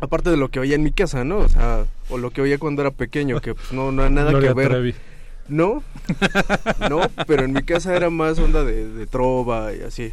[0.00, 1.38] Aparte de lo que oía en mi casa, ¿no?
[1.38, 4.30] O sea, o lo que oía cuando era pequeño, que pues no, no hay nada
[4.30, 4.68] Gloria que ver.
[4.68, 4.94] Trevi.
[5.48, 5.82] No,
[6.88, 10.12] no, pero en mi casa era más onda de, de trova y así.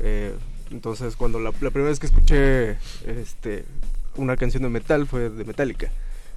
[0.00, 0.34] Eh,
[0.72, 2.72] entonces, cuando la, la primera vez que escuché
[3.06, 3.64] este,
[4.16, 5.90] una canción de metal fue de Metallica,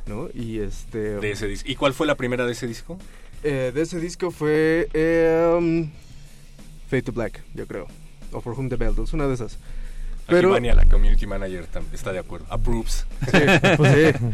[0.08, 0.30] ¿no?
[0.34, 0.98] Y este.
[1.20, 1.54] De ese.
[1.66, 2.98] ¿Y cuál fue la primera de ese disco?
[3.44, 5.88] eh, de ese disco fue eh,
[6.90, 7.88] Fade to Black, yo creo.
[8.32, 9.58] O For Whom the Bell Tolls, una de esas.
[10.26, 10.38] Pero...
[10.40, 10.50] Pero.
[10.50, 12.46] Vania, la community manager, tam- está de acuerdo.
[12.50, 13.06] Approves.
[13.32, 13.38] Sí,
[13.78, 14.26] pues sí.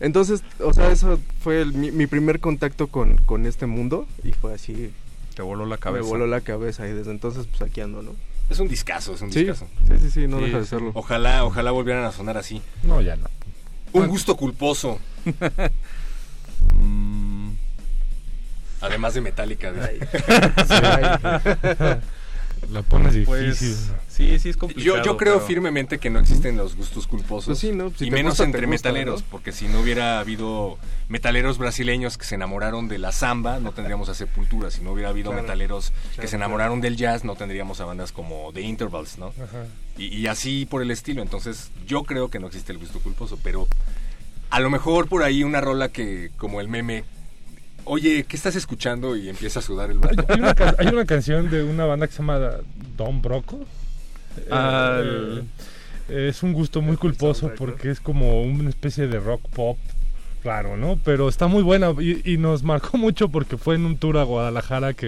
[0.00, 4.32] Entonces, o sea, eso fue el- mi, mi primer contacto con, con este mundo y
[4.32, 4.92] fue así.
[5.36, 6.02] Te voló la cabeza.
[6.04, 8.12] Me voló la cabeza y desde entonces, pues aquí ando, ¿no?
[8.50, 9.66] Es un discazo, es un Sí, discazo.
[9.86, 10.90] sí, sí, sí, no Sí, deja de serlo.
[10.94, 12.62] Ojalá, ojalá volvieran a sonar así.
[12.82, 13.26] No, ya no.
[13.92, 14.98] Un gusto culposo,
[16.74, 17.50] Mm,
[18.80, 19.72] además de Metallica.
[19.72, 20.06] de-
[22.70, 23.26] La pones difícil.
[23.26, 23.58] pues
[24.08, 24.96] sí, sí es complicado.
[24.98, 27.46] Yo, yo creo pero- firmemente que no existen los gustos culposos.
[27.46, 27.90] Pues sí, ¿no?
[27.96, 29.26] Si y menos gusta, entre gusta, metaleros, ¿no?
[29.30, 34.08] porque si no hubiera habido metaleros brasileños que se enamoraron de la samba, no tendríamos
[34.08, 34.70] a Sepultura.
[34.70, 35.42] Si no hubiera habido Claro.
[35.42, 39.28] metaleros que se enamoraron del jazz, no tendríamos a bandas como The Intervals, ¿no?
[39.28, 39.64] Ajá.
[39.96, 41.22] Y, y así por el estilo.
[41.22, 43.66] Entonces, yo creo que no existe el gusto culposo, pero
[44.50, 47.04] a lo mejor por ahí una rola que, como el meme,
[47.88, 49.16] oye, ¿qué estás escuchando?
[49.16, 50.26] Y empieza a sudar el Hay, vato.
[50.32, 52.38] hay una, ca- hay una canción de una banda que se llama
[52.96, 53.60] Don Broco.
[54.50, 55.42] Ah, Eh,
[56.10, 59.76] eh, es un gusto muy culposo porque es como una especie de rock pop
[60.44, 60.98] raro, ¿no?
[61.04, 64.22] Pero está muy buena y, y nos marcó mucho porque fue en un tour a
[64.22, 65.06] Guadalajara que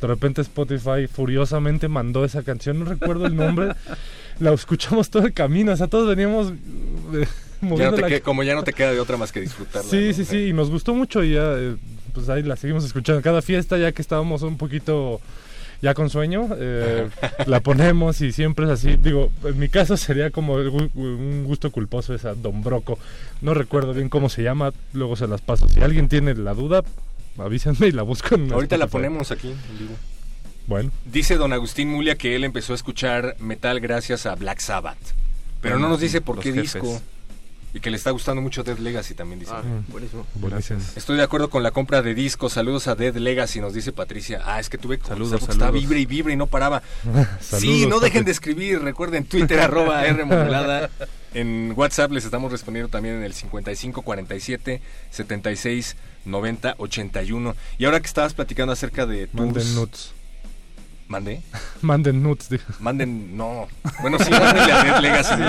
[0.00, 3.72] de repente Spotify furiosamente mandó esa canción, no recuerdo el nombre.
[4.38, 6.54] La escuchamos todo el camino, o sea, todos veníamos eh,
[7.12, 7.26] Ya
[7.60, 9.90] no moviendo te la que- como ya no te queda de otra más que disfrutarla.
[9.90, 10.14] Sí, ¿no?
[10.14, 11.74] sí, sí, y nos gustó mucho y ya, eh,
[12.18, 13.22] pues ahí la seguimos escuchando.
[13.22, 15.20] Cada fiesta, ya que estábamos un poquito
[15.80, 17.08] ya con sueño, eh,
[17.46, 18.96] la ponemos y siempre es así.
[18.96, 22.98] Digo, en mi caso sería como un gusto culposo esa Don Broco.
[23.40, 25.68] No recuerdo bien cómo se llama, luego se las paso.
[25.68, 26.82] Si alguien tiene la duda,
[27.38, 29.94] avísenme y la busco en Ahorita la ponemos aquí en vivo.
[30.66, 34.98] Bueno, Dice don Agustín Mulia que él empezó a escuchar metal gracias a Black Sabbath.
[35.62, 36.74] Pero no nos dice por los qué jefes.
[36.74, 37.00] disco.
[37.78, 39.52] Y que le está gustando mucho Dead Legacy también dice.
[39.54, 40.26] Ah, buenísimo.
[40.34, 40.80] buenísimo.
[40.96, 42.54] Estoy de acuerdo con la compra de discos.
[42.54, 44.42] Saludos a Dead Legacy, nos dice Patricia.
[44.44, 45.82] Ah, es que tuve que Saludos, porque estaba saludos.
[45.82, 46.82] vibre y vibre y no paraba.
[47.40, 48.80] sí, Saludos, no dejen de escribir.
[48.82, 50.90] Recuerden Twitter arroba R modulada.
[51.34, 57.54] En WhatsApp les estamos respondiendo también en el 55 47 76 90 81.
[57.78, 60.12] Y ahora que estabas platicando acerca de tours,
[61.08, 61.40] ¿Mandé?
[61.80, 62.72] Manden nuts, dijo.
[62.80, 63.66] Manden, no.
[64.02, 65.42] Bueno, sí, mándenle a Dead Legacy.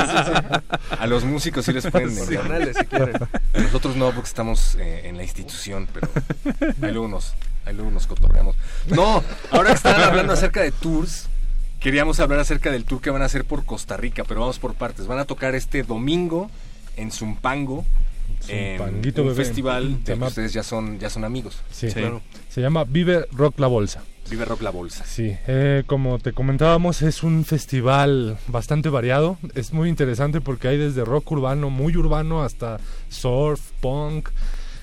[0.97, 2.15] A los músicos sí les pueden.
[2.27, 3.15] Canales, si quieren.
[3.53, 6.09] Nosotros no, porque estamos eh, en la institución, pero
[6.81, 7.33] ahí luego nos,
[7.65, 8.55] ahí luego nos cotorreamos.
[8.87, 11.27] No, ahora que estaban hablando acerca de tours,
[11.81, 14.75] queríamos hablar acerca del tour que van a hacer por Costa Rica, pero vamos por
[14.75, 15.07] partes.
[15.07, 16.49] Van a tocar este domingo
[16.95, 17.85] en Zumpango,
[18.47, 19.35] en un bebé.
[19.35, 21.57] festival que ustedes ya son, ya son amigos.
[21.71, 21.99] Sí, Sí.
[21.99, 22.21] claro.
[22.49, 24.03] Se llama Vive Rock la Bolsa.
[24.29, 25.03] Vive Rock la Bolsa.
[25.05, 29.37] Sí, eh, como te comentábamos, es un festival bastante variado.
[29.55, 32.79] Es muy interesante porque hay desde rock urbano, muy urbano, hasta
[33.09, 34.29] surf, punk,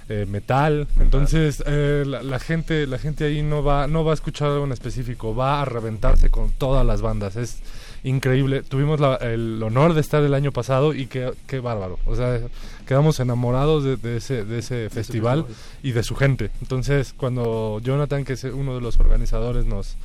[0.08, 0.86] eh, metal.
[1.00, 4.64] Entonces, eh, la, la gente, la gente ahí no va, no va a escuchar algo
[4.64, 7.36] en específico, va a reventarse con todas las bandas.
[7.36, 7.58] Es
[8.04, 8.62] increíble.
[8.62, 11.98] Tuvimos la- el honor de estar el año pasado y qué, qué bárbaro.
[12.06, 12.40] O sea,
[12.86, 15.44] quedamos enamorados de, de ese, de ese festival
[15.82, 16.50] y de su gente.
[16.62, 19.96] Entonces, cuando Jonathan, que es uno de los organizadores, nos,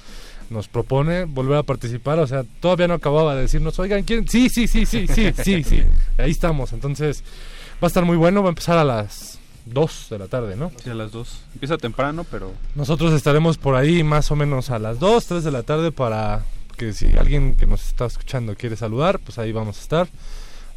[0.49, 2.17] nos propone volver a participar.
[2.17, 4.27] O sea, todavía no acababa de decirnos, oigan, ¿quién?
[4.27, 5.83] Sí, sí, sí, sí, sí, sí, sí.
[6.17, 6.73] Ahí estamos.
[6.73, 7.23] Entonces,
[7.73, 8.41] va a estar muy bueno.
[8.41, 10.71] Va a empezar a las 2 de la tarde, ¿no?
[10.83, 11.41] Sí, a las 2.
[11.53, 12.51] Empieza temprano, pero...
[12.75, 16.43] Nosotros estaremos por ahí más o menos a las 2, 3 de la tarde para
[16.77, 20.07] que si alguien que nos está escuchando quiere saludar, pues ahí vamos a estar.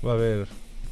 [0.07, 0.47] Va a haber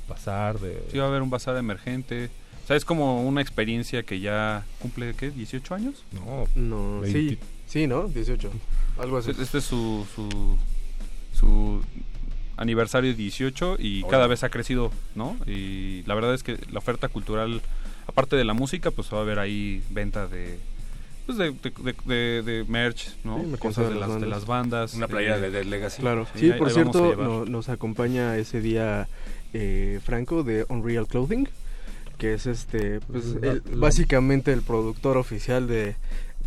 [0.08, 0.82] bazar de...
[0.90, 2.30] Sí, va a haber un bazar emergente.
[2.64, 5.32] O sea, es como una experiencia que ya cumple, ¿qué?
[5.32, 6.04] ¿18 años?
[6.12, 7.18] No, No, 20.
[7.18, 8.08] sí, sí, ¿no?
[8.08, 8.50] 18.
[9.00, 9.32] Algo así.
[9.38, 10.56] Este es su, su,
[11.38, 11.80] su
[12.56, 15.36] aniversario 18 y cada vez ha crecido, ¿no?
[15.46, 17.60] Y la verdad es que la oferta cultural,
[18.12, 20.58] aparte de la música, pues va a haber ahí venta de...
[21.26, 23.38] Pues de, de, de- de- de merch, ¿no?
[23.42, 24.28] Sí, Cosas de de las de bandas.
[24.30, 24.94] las bandas.
[24.94, 26.00] Una playera de Dead Legacy.
[26.02, 26.26] Claro.
[26.34, 29.08] Sí, Sí, ahí- por ahí cierto, no- nos acompaña ese día
[29.54, 31.48] eh, Franco de Unreal Clothing,
[32.18, 35.94] que es este, pues, La- el- la- básicamente el productor oficial de,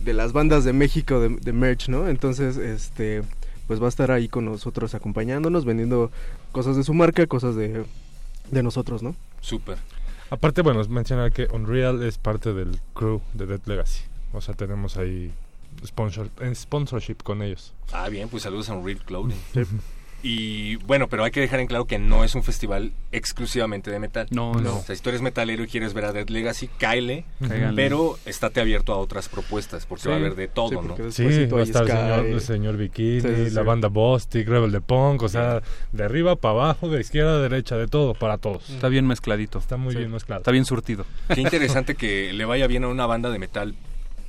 [0.03, 2.07] de las bandas de México de, de merch, ¿no?
[2.09, 3.23] Entonces, este,
[3.67, 6.11] pues va a estar ahí con nosotros acompañándonos, vendiendo
[6.51, 7.85] cosas de su marca, cosas de,
[8.51, 9.15] de nosotros, ¿no?
[9.39, 9.77] Súper.
[10.29, 14.03] Aparte, bueno, es mencionar que Unreal es parte del crew de Dead Legacy.
[14.33, 15.31] O sea, tenemos ahí
[15.85, 17.73] sponsor, en sponsorship con ellos.
[17.91, 19.37] Ah, bien, pues saludos a Unreal Clothing.
[20.23, 23.99] Y bueno, pero hay que dejar en claro que no es un festival exclusivamente de
[23.99, 24.25] metal.
[24.31, 24.81] No, O no.
[24.81, 27.25] sea, si tú eres metalero y quieres ver a Dead Legacy, cáele,
[27.75, 31.11] pero estate abierto a otras propuestas, porque Sí, va a haber de todo, Sí, ¿no?
[31.11, 34.71] Sí, va a estar el señor, el señor Bikini, Sí, sí, la banda Bostic, Rebel
[34.71, 35.61] de Punk, o sea,
[35.91, 38.67] de arriba para abajo, de izquierda a derecha, de todo, para todos.
[38.71, 39.59] Está bien mezcladito.
[39.59, 39.99] Está muy Sí.
[39.99, 40.39] bien mezclado.
[40.41, 41.05] Está bien surtido.
[41.35, 43.75] Qué interesante que le vaya bien a una banda de metal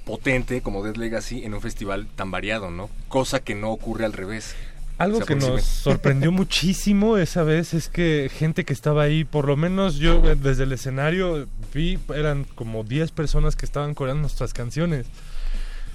[0.05, 2.91] potente como Dead Legacy en un festival tan variado, ¿no?
[3.09, 4.55] Cosa que no ocurre al revés.
[4.99, 9.57] Algo que nos sorprendió muchísimo esa vez es que gente que estaba ahí, por lo
[9.57, 14.55] menos yo eh, desde el escenario vi, eran como 10 personas que estaban coreando nuestras
[14.55, 15.07] canciones.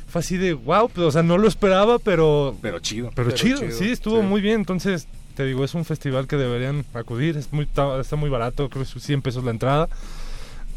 [0.08, 3.12] Fue así de, wow, o sea, no lo esperaba, pero, Pero chido.
[3.16, 4.28] pero, Pero chido, chido, sí, estuvo sí.
[4.28, 4.56] muy bien.
[4.56, 8.84] Entonces, te digo, es un festival que deberían acudir, es muy, está, muy barato, creo
[8.84, 9.90] que es 100 pesos la entrada.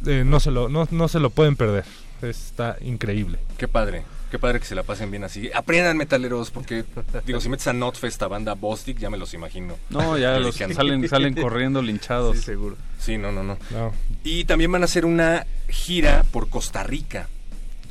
[0.06, 1.84] Eh, no, se lo, no, no se lo pueden perder,
[2.22, 3.38] está increíble.
[3.58, 4.04] Qué padre.
[4.34, 5.48] Qué padre que se la pasen bien así.
[5.54, 6.84] Aprendan metaleros, porque,
[7.24, 9.76] digo, si metes a Notfest a banda Bostic, ya me los imagino.
[9.90, 12.38] No, ya los salen, salen corriendo linchados.
[12.38, 12.76] Sí, seguro.
[12.98, 13.56] Sí, no, no, no.
[13.70, 13.92] No,
[14.24, 17.28] Y también van a hacer una gira por Costa Rica.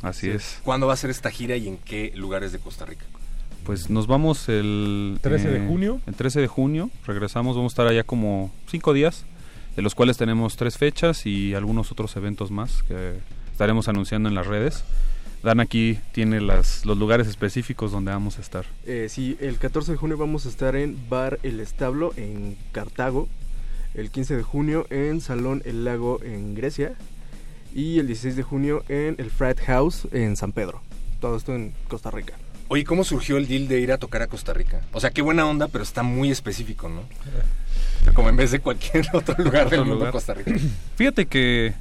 [0.02, 0.60] Así es.
[0.66, 3.06] ¿Cuándo va a ser esta gira y en qué lugares de Costa Rica?
[3.64, 5.20] Pues nos vamos el...
[5.22, 6.02] 13 de junio.
[6.08, 6.90] El 13 de junio.
[7.08, 9.24] Regresamos, vamos a estar allá como cinco días,
[9.78, 13.14] de los cuales tenemos tres fechas y algunos otros eventos más que
[13.50, 14.84] estaremos anunciando en las redes.
[15.44, 18.66] Dan aquí tiene las, los lugares específicos donde vamos a estar.
[18.86, 23.28] Eh, sí, el 14 de junio vamos a estar en Bar El Establo en Cartago.
[23.94, 26.94] El 15 de junio en Salón El Lago en Grecia.
[27.76, 30.82] Y el 16 de junio en el Frat House en San Pedro.
[31.20, 32.36] Todo esto en Costa Rica.
[32.70, 34.82] Oye, ¿cómo surgió el deal de ir a tocar a Costa Rica?
[34.94, 37.04] O sea, qué buena onda, pero está muy específico, ¿no?
[38.14, 40.12] Como en vez de cualquier otro lugar del Otro mundo, lugar.
[40.14, 40.54] Costa Rica.
[40.96, 41.74] Fíjate que,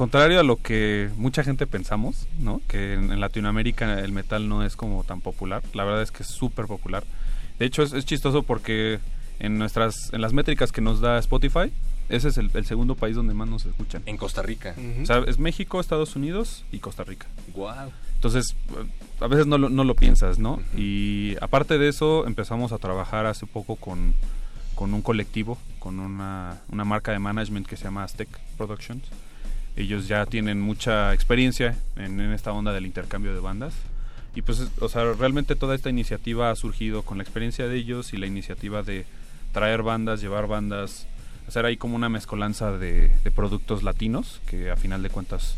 [0.00, 2.62] contrario a lo que mucha gente pensamos, ¿no?
[2.68, 6.22] que en, en Latinoamérica el metal no es como tan popular, la verdad es que
[6.22, 7.04] es súper popular.
[7.58, 8.98] De hecho, es, es chistoso porque
[9.40, 11.70] en nuestras en las métricas que nos da Spotify,
[12.08, 14.02] ese es el, el segundo país donde más nos escuchan.
[14.06, 14.74] En Costa Rica.
[15.02, 17.26] O sea, es México, Estados Unidos y Costa Rica.
[17.54, 17.92] Wow.
[18.14, 18.56] Entonces,
[19.20, 20.62] a veces no lo, no lo piensas, ¿no?
[20.74, 24.14] Y aparte de eso, empezamos a trabajar hace poco con,
[24.74, 29.04] con un colectivo, con una, una marca de management que se llama Aztec Productions.
[29.76, 33.72] Ellos ya tienen mucha experiencia en, en esta onda del intercambio de bandas.
[34.34, 37.76] Y pues, es- o sea, realmente toda esta iniciativa ha surgido con la experiencia de
[37.76, 39.06] ellos y la iniciativa de
[39.52, 41.06] traer bandas, llevar bandas,
[41.48, 45.56] hacer ahí como una mezcolanza de, de productos latinos, que a final de cuentas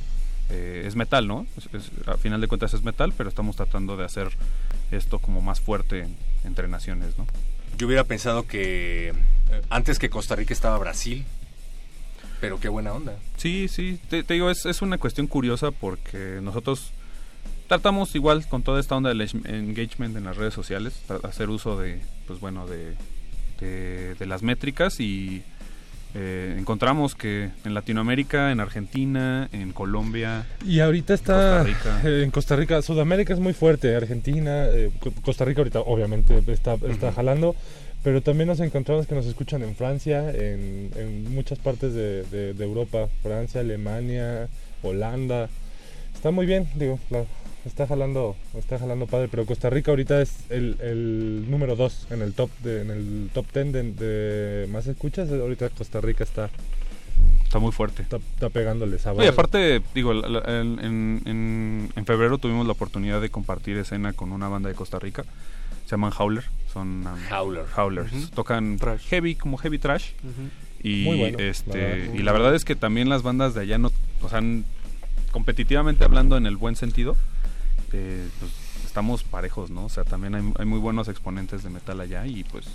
[0.50, 1.46] eh, es metal, ¿no?
[1.56, 4.28] Es- es- a final de cuentas es metal, pero estamos tratando de hacer
[4.90, 7.26] esto como más fuerte en- entre naciones, ¿no?
[7.78, 9.12] Yo hubiera pensado que eh,
[9.70, 11.24] antes que Costa Rica estaba Brasil.
[12.42, 13.14] Pero qué buena onda.
[13.38, 16.90] Sí, sí, te, te digo, es, es una cuestión curiosa porque nosotros
[17.68, 21.78] tratamos igual con toda esta onda del eng- engagement en las redes sociales, hacer uso
[21.78, 22.94] de, pues bueno, de,
[23.60, 25.42] de, de las métricas y
[26.14, 32.00] eh, encontramos que en Latinoamérica, en Argentina, en Colombia, Y ahorita está Costa Rica.
[32.04, 36.38] eh, en Costa Rica, Sudamérica es muy fuerte, Argentina, eh, Co- Costa Rica ahorita obviamente
[36.48, 37.56] está, está jalando,
[38.02, 42.54] pero también nos encontramos que nos escuchan en Francia, en, en muchas partes de, de-
[42.54, 44.48] de Europa, Francia, Alemania,
[44.82, 45.48] Holanda.
[46.14, 47.24] Está muy bien, digo, la-
[47.64, 52.22] está jalando, está jalando padre, pero Costa Rica ahorita es el, el número 2 en
[52.22, 56.50] el top de, en el top 10 de, de más escuchas, ahorita Costa Rica está
[57.44, 58.00] Está muy fuerte.
[58.02, 59.22] Está, está pegándole sabor.
[59.22, 64.32] Y aparte, digo, la- en- en- en febrero tuvimos la oportunidad de compartir escena con
[64.32, 65.24] una banda de Costa Rica.
[65.84, 66.44] Se llaman Howler.
[66.72, 67.66] Son um, Howler.
[67.76, 68.30] Howlers.
[68.30, 69.06] Tocan Trash.
[69.08, 70.12] heavy, como heavy trash.
[70.82, 72.14] Y, Muy bueno, la este, verdad.
[72.14, 74.40] y la verdad es que también las bandas de allá, no, o sea,
[75.30, 77.16] competitivamente hablando en el buen sentido,
[77.92, 78.50] eh, pues,
[78.84, 79.84] estamos parejos, ¿no?
[79.84, 82.66] O sea, también hay, hay muy buenos exponentes de metal allá y pues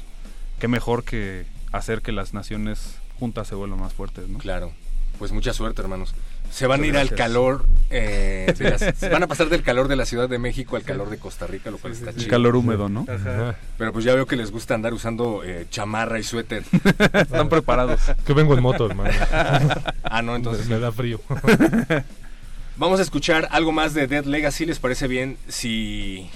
[0.60, 4.40] qué mejor que hacer que las naciones juntas se vuelvan más fuertes, ¿no?
[4.40, 4.72] Claro.
[5.18, 6.14] Pues mucha suerte, hermanos.
[6.52, 9.88] Se van a ir al calor, eh, de las- se van a pasar del calor
[9.88, 12.30] de la Ciudad de México al calor de Costa Rica, lo cual está El chido.
[12.30, 13.06] calor húmedo, ¿no?
[13.10, 13.56] Ajá.
[13.78, 16.64] Pero pues ya veo que les gusta andar usando eh, chamarra y suéter.
[17.14, 18.00] Están preparados.
[18.26, 19.10] Que vengo en moto, hermano.
[20.04, 20.68] Ah, no, entonces...
[20.68, 21.20] me da frío.
[22.78, 24.66] Vamos a escuchar algo más de Dead Legacy.
[24.66, 26.30] ¿Les parece bien si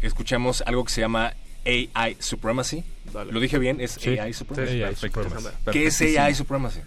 [0.00, 1.34] escuchamos algo que se llama
[1.66, 2.82] AI Supremacy?
[3.12, 3.30] Dale.
[3.30, 3.80] ¿Lo dije bien?
[3.80, 4.18] ¿Es Sí.
[4.18, 4.82] AI Supremacy?
[4.82, 4.96] AI.
[4.96, 5.48] Supremacy.
[5.70, 6.00] ¿Qué es.
[6.00, 6.80] AI Supremacy?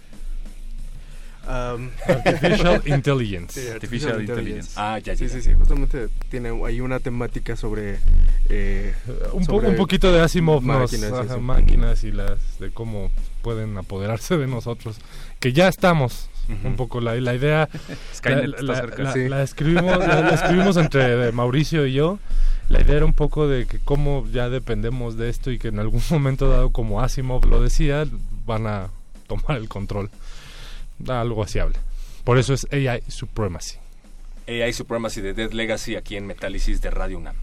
[1.46, 3.60] Am, Artificial Intelligence.
[3.60, 4.72] sí, Artificial Intelligence.
[4.76, 5.34] Ah, ya, Sí, ya.
[5.34, 5.54] sí, sí.
[5.54, 7.98] Justamente tiene ahí una temática sobre.
[8.48, 8.94] eh,
[9.32, 11.40] Un, po- sobre un poquito de Asimov, nos- máquinas, sí, ajá, sí.
[11.40, 13.10] máquinas y las de cómo
[13.42, 14.98] pueden apoderarse de nosotros.
[15.40, 16.28] Que ya estamos.
[16.48, 16.68] Ujú.
[16.68, 17.68] Un poco la, la idea.
[18.14, 19.02] Skynet la, está la- cerca.
[19.02, 19.28] la- Sí.
[19.28, 22.18] la escribimos, la, la escribimos entre Mauricio y yo.
[22.68, 25.78] La idea era un poco de que cómo ya dependemos de esto y que en
[25.78, 28.04] algún momento dado, como Asimov lo decía,
[28.44, 28.88] van a
[29.28, 30.10] tomar el control.
[31.08, 31.58] Algo así.
[32.24, 33.78] Por eso es AI Supremacy.
[34.48, 37.36] AI Supremacy de Dead Legacy aquí en Metálisis de Radio UNAM.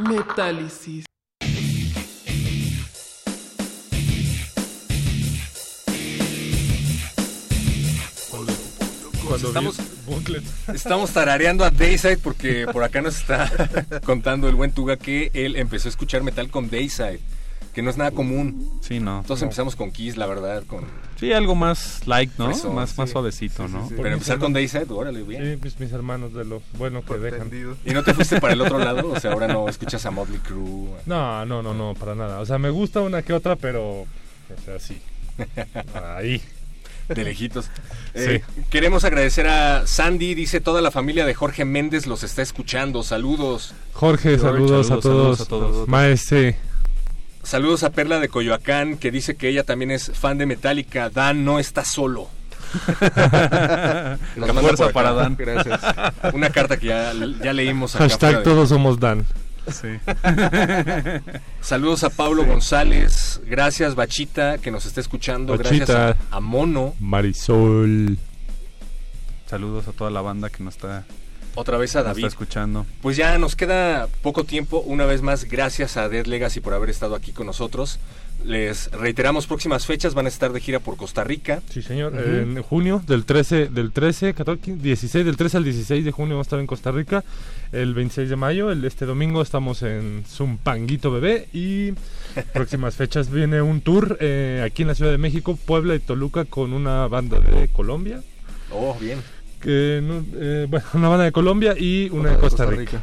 [0.00, 1.04] Metálisis.
[9.26, 9.76] Cuando estamos,
[10.74, 13.50] estamos tarareando a Dayside porque por acá nos está
[14.04, 17.20] contando el buen Tuga que él empezó a escuchar metal con Dayside,
[17.74, 18.78] que no es nada común.
[18.80, 19.18] Sí, no.
[19.20, 19.46] Entonces No.
[19.46, 20.84] empezamos con Kiss, la verdad, con
[21.18, 22.46] Sí, algo más light, ¿no?
[22.46, 23.12] Fresón, más, más sí.
[23.12, 23.88] suavecito, ¿no?
[23.94, 25.42] Pero empezar con Dayside, órale, bien.
[25.44, 27.50] Sí, pues mis hermanos de lo bueno que dejan.
[27.84, 29.10] ¿Y no te fuiste para el otro lado?
[29.12, 30.90] O sea, ahora no escuchas a Motley Crue.
[31.06, 32.40] No, no, no, no, para nada.
[32.40, 34.02] O sea, me gusta una que otra, pero.
[34.02, 34.06] O
[34.64, 34.98] sea, sí.
[36.16, 36.42] Ahí.
[37.08, 37.66] De lejitos.
[38.14, 43.02] Eh, Queremos agradecer a Sandy, dice toda la familia de Jorge Méndez los está escuchando.
[43.02, 43.74] Saludos.
[43.92, 45.02] Jorge, saludos, a todos.
[45.04, 45.88] saludos a todos.
[45.88, 46.56] Maese.
[47.44, 51.10] Saludos a Perla de Coyoacán, que dice que ella también es fan de Metallica.
[51.10, 52.28] Dan no está solo.
[53.14, 55.36] La manda fuerza para Dan.
[55.36, 55.80] Gracias.
[56.32, 59.24] Una carta que ya, ya leímos acá Hashtag de- todos somos Dan.
[59.70, 59.88] Sí.
[61.60, 63.40] Saludos a Pablo González.
[63.46, 65.56] Gracias, Bachita, que nos está escuchando.
[65.56, 66.94] Gracias a, a Mono.
[67.00, 68.18] Marisol.
[69.48, 71.04] Saludos a toda la banda que nos está,
[71.56, 72.24] Otra vez a nos David.
[72.24, 72.86] está escuchando.
[73.00, 74.80] Pues ya nos queda poco tiempo.
[74.80, 77.98] Una vez más, gracias a Dead Legacy por haber estado aquí con nosotros.
[78.44, 80.14] Les reiteramos próximas fechas.
[80.14, 81.62] Van a estar de gira por Costa Rica.
[81.70, 82.14] Sí, señor.
[82.16, 86.34] En junio, del 13, del 13, 14, 15, 16, del 13 al 16 de junio
[86.34, 87.24] vamos a estar en Costa Rica.
[87.72, 91.48] El 26 de mayo, el, este domingo, estamos en Zumpanguito Bebé.
[91.52, 91.92] Y
[92.52, 96.44] próximas fechas viene un tour eh, aquí en la Ciudad de México, Puebla y Toluca
[96.44, 98.22] con una banda de Colombia.
[98.70, 99.20] Oh, bien.
[99.64, 100.02] Que,
[100.36, 103.00] eh, bueno, una banda de Colombia y una de Costa Rica.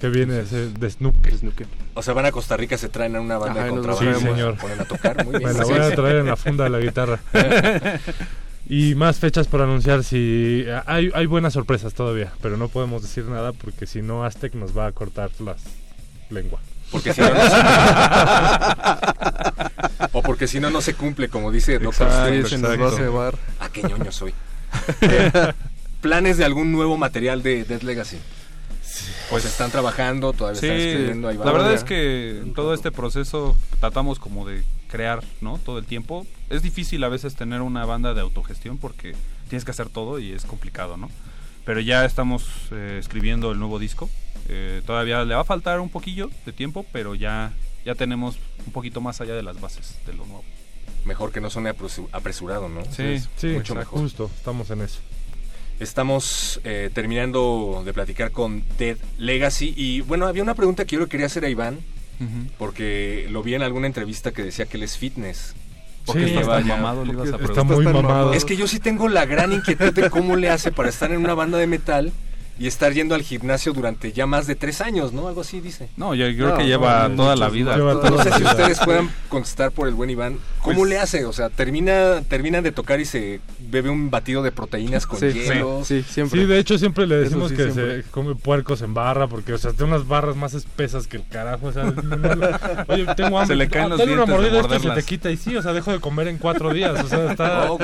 [0.00, 0.90] Que viene de.
[0.90, 1.34] Snooker.
[1.94, 4.18] O sea, van a Costa Rica, se traen a una banda Ajá, de contrabando.
[4.18, 4.56] Sí, señor.
[4.56, 5.24] se Ponen a tocar.
[5.24, 5.52] Muy bien.
[5.52, 7.20] Me la voy a traer en la funda de la guitarra.
[8.68, 13.24] y más fechas por anunciar si hay, hay buenas sorpresas todavía, pero no podemos decir
[13.26, 15.62] nada porque si no Aztec nos va a cortar las
[16.28, 16.58] lengua.
[16.90, 17.56] Porque si no, no se...
[20.12, 22.48] o porque si no, no se cumple, como dice Doctor Strange.
[22.48, 22.96] se nos va a exacto.
[22.96, 23.34] cebar.
[23.60, 24.34] Ah, qué ñoño soy.
[26.04, 28.18] ¿Planes de algún nuevo material de Dead Legacy?
[29.30, 31.28] Pues están trabajando, todavía Sí, están escribiendo.
[31.28, 31.46] Ahí va.
[31.46, 35.56] la verdad es que en todo este proceso tratamos como de crear, ¿no?
[35.56, 36.26] Todo el tiempo.
[36.50, 39.14] Es difícil a veces tener una banda de autogestión porque
[39.48, 41.08] tienes que hacer todo y es complicado, ¿no?
[41.64, 44.10] Pero ya estamos eh, escribiendo el nuevo disco.
[44.50, 47.54] Eh, todavía le va a faltar un poquillo de tiempo, pero ya,
[47.86, 48.36] ya tenemos
[48.66, 50.44] un poquito más allá de las bases de lo nuevo.
[51.06, 52.82] Mejor que no suene apresu- apresurado, ¿no?
[52.84, 54.00] Sí, Sí, mucho exacto, mejor.
[54.00, 55.00] justo, estamos en eso.
[55.80, 59.74] Estamos eh, terminando de platicar con Dead Legacy.
[59.76, 61.78] Y bueno, había una pregunta que yo le quería hacer a Iván,
[62.58, 65.54] porque lo vi en alguna entrevista que decía que él es fitness.
[66.06, 67.04] ¿Por qué Sí, ya- mamado?
[67.04, 68.32] Le ibas a Está muy mamado.
[68.34, 71.18] Es que yo sí tengo la gran inquietud de cómo le hace para estar en
[71.18, 72.12] una banda de metal
[72.58, 75.26] y estar yendo al gimnasio durante ya más de tres años, ¿no?
[75.28, 75.88] Algo así dice.
[75.96, 77.74] No, yo creo No, que no, lleva no, toda la vida.
[77.76, 80.38] Lleva Toda No sé si ustedes puedan contestar por el buen Iván.
[80.64, 81.26] ¿Cómo Pues- le hace?
[81.26, 85.26] O sea, termina, termina de tocar y se bebe un batido de proteínas con Sí,
[85.30, 85.82] hielo.
[85.84, 86.40] sí, siempre.
[86.40, 88.02] Sí, de hecho siempre le decimos sí, que siempre.
[88.02, 91.28] se come puercos en barra porque, o sea, tiene unas barras más espesas que el
[91.28, 91.66] carajo.
[91.66, 91.92] O sea,
[92.88, 93.46] oye, tengo hambre.
[93.46, 95.30] Se le caen Ah, los dale una mordida esto y se te quita.
[95.30, 97.04] Y sí, o sea, dejo de comer en cuatro días.
[97.04, 97.78] O sea, está, Oh,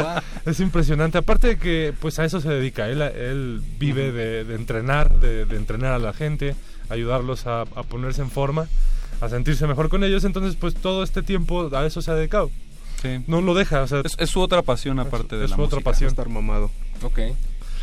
[0.46, 1.18] es impresionante.
[1.18, 2.88] Aparte de que, pues a eso se dedica.
[2.88, 6.54] Él, él vive de, de entrenar, de, de entrenar a la gente,
[6.88, 8.68] ayudarlos a, a ponerse en forma,
[9.20, 10.24] a sentirse mejor con ellos.
[10.24, 12.50] Entonces, pues todo este tiempo a eso se ha dedicado.
[13.02, 13.22] Sí.
[13.26, 15.62] No lo deja, o sea, Es, es su otra pasión aparte de es la su
[15.62, 16.08] otra pasión.
[16.08, 16.70] Estar mamado.
[17.02, 17.18] Ok.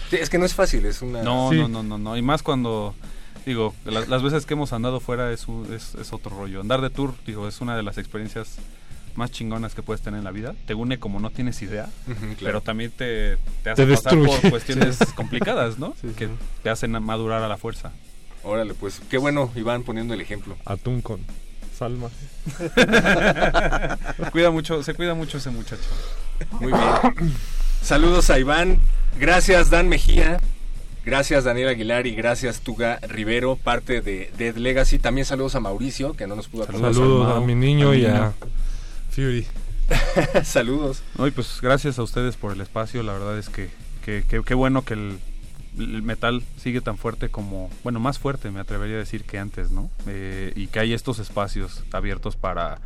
[0.10, 1.22] Sí, es que no es fácil, es una...
[1.24, 1.58] No, Sí.
[1.58, 2.16] no, no, no, no.
[2.18, 2.94] Y más cuando,
[3.46, 6.62] digo, las, las veces que hemos andado fuera es, un- es, es otro rollo.
[6.62, 8.58] Andar de tour, digo, es una de las experiencias
[9.16, 10.54] más chingonas que puedes tener en la vida.
[10.68, 12.36] Te une como no tienes idea, claro.
[12.40, 14.40] pero también te, te hace Te pasar destruye.
[14.42, 15.96] por cuestiones complicadas, ¿no?
[16.00, 16.34] Sí, que sí.
[16.62, 17.92] te hacen madurar a la fuerza.
[18.44, 20.56] Órale, pues qué bueno, Iván, poniendo el ejemplo.
[20.66, 21.20] atún con
[21.78, 22.10] salma.
[24.32, 25.82] cuida mucho, se cuida mucho ese muchacho.
[26.60, 27.34] Muy bien.
[27.82, 28.80] Saludos a Iván.
[29.20, 30.40] Gracias, Dan Mejía.
[31.06, 32.06] Gracias, Daniel Aguilar.
[32.08, 35.00] Y gracias, Tuga Rivero, parte de Dead Legacy.
[35.00, 36.94] También saludos a Mauricio, que no nos pudo acompañar.
[36.94, 38.34] Saludos a mi niño a y a.
[39.12, 39.48] Fury.
[40.44, 41.02] saludos.
[41.18, 43.04] No, y pues gracias a ustedes por el espacio.
[43.04, 43.70] La verdad es que
[44.04, 45.20] que- que- qué bueno que el,
[45.78, 49.72] el metal sigue tan fuerte como, bueno, más fuerte me atrevería a decir que antes,
[49.72, 49.90] ¿no?
[50.08, 52.80] Eh, y que hay estos espacios abiertos para,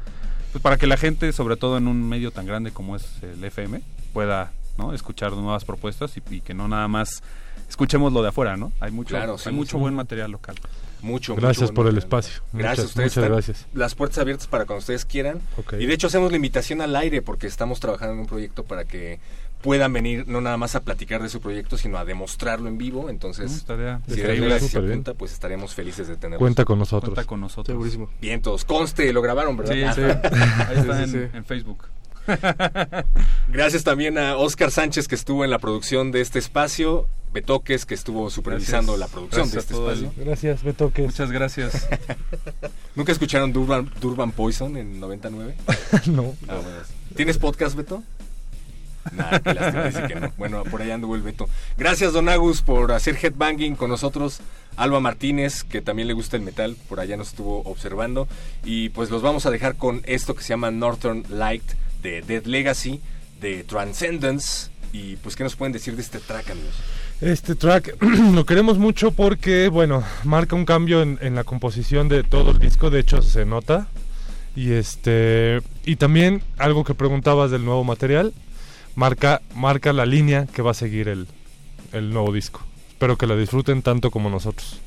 [0.51, 3.43] pues para que la gente, sobre todo en un medio tan grande como es el
[3.43, 3.81] FM,
[4.13, 4.93] pueda ¿no?
[4.93, 7.23] escuchar nuevas propuestas y, y que no nada más
[7.69, 8.71] escuchemos lo de afuera, ¿no?
[8.81, 9.81] Hay mucho, Claro, sí, hay mucho sí.
[9.81, 10.55] buen material local.
[11.01, 12.41] Mucho, Gracias mucho por el espacio.
[12.53, 13.15] Gracias a Muchas, ustedes.
[13.17, 13.67] muchas gracias.
[13.73, 15.39] Las puertas abiertas para cuando ustedes quieran.
[15.57, 15.73] Ok.
[15.79, 18.83] Y de hecho hacemos la invitación al aire porque estamos trabajando en un proyecto para
[18.85, 19.19] que
[19.61, 23.09] puedan venir no nada más a platicar de su proyecto, sino a demostrarlo en vivo.
[23.09, 23.63] Entonces,
[24.07, 24.21] si.
[24.21, 26.39] Red Legacy se apunta, pues estaremos felices de tenerlos.
[26.39, 27.13] Cuenta con nosotros.
[27.13, 27.67] Cuenta con nosotros.
[27.73, 28.09] Segurísimo.
[28.21, 28.65] Bien, todos.
[28.65, 29.73] Conste, lo grabaron, ¿verdad?
[29.95, 30.01] Sí, sí.
[30.67, 31.37] Ahí está Sí, en, sí, sí.
[31.37, 31.85] en Facebook.
[33.49, 37.93] Gracias también a Oscar Sánchez que estuvo en la producción de este espacio, Betoques que
[37.95, 38.99] estuvo supervisando Gracias.
[38.99, 40.23] la producción Gracias de este espacio.
[40.25, 40.91] Gracias, Beto.
[40.91, 41.87] Que Muchas gracias.
[42.95, 45.55] ¿Nunca escucharon Durban, Durban Poison en 99?
[46.07, 46.35] no.
[46.47, 46.69] Ah, bueno.
[47.15, 48.03] ¿Tienes podcast, Beto?
[49.11, 50.31] Nah, qué lástima, dice que no.
[50.37, 51.49] Bueno, por ahí anduvo el Beto.
[51.77, 54.39] Gracias, Don Agus, por hacer headbanging con nosotros.
[54.77, 58.27] Alba Martínez, que también le gusta el metal, por allá nos estuvo observando.
[58.63, 61.63] Y pues los vamos a dejar con esto que se llama Northern Light
[62.01, 63.01] de Dead Legacy,
[63.41, 64.69] de Transcendence.
[64.93, 66.73] Y pues, ¿qué nos pueden decir de este track, amigos?
[67.21, 67.97] Este track
[68.33, 72.59] lo queremos mucho porque, bueno, marca un cambio en, en la composición de todo el
[72.59, 73.87] disco, de hecho se nota.
[74.55, 78.33] Y este y también algo que preguntabas del nuevo material,
[79.01, 81.27] marca marca la línea que va a seguir el,
[81.91, 82.61] el nuevo disco.
[82.89, 84.79] Espero que la disfruten tanto como nosotros.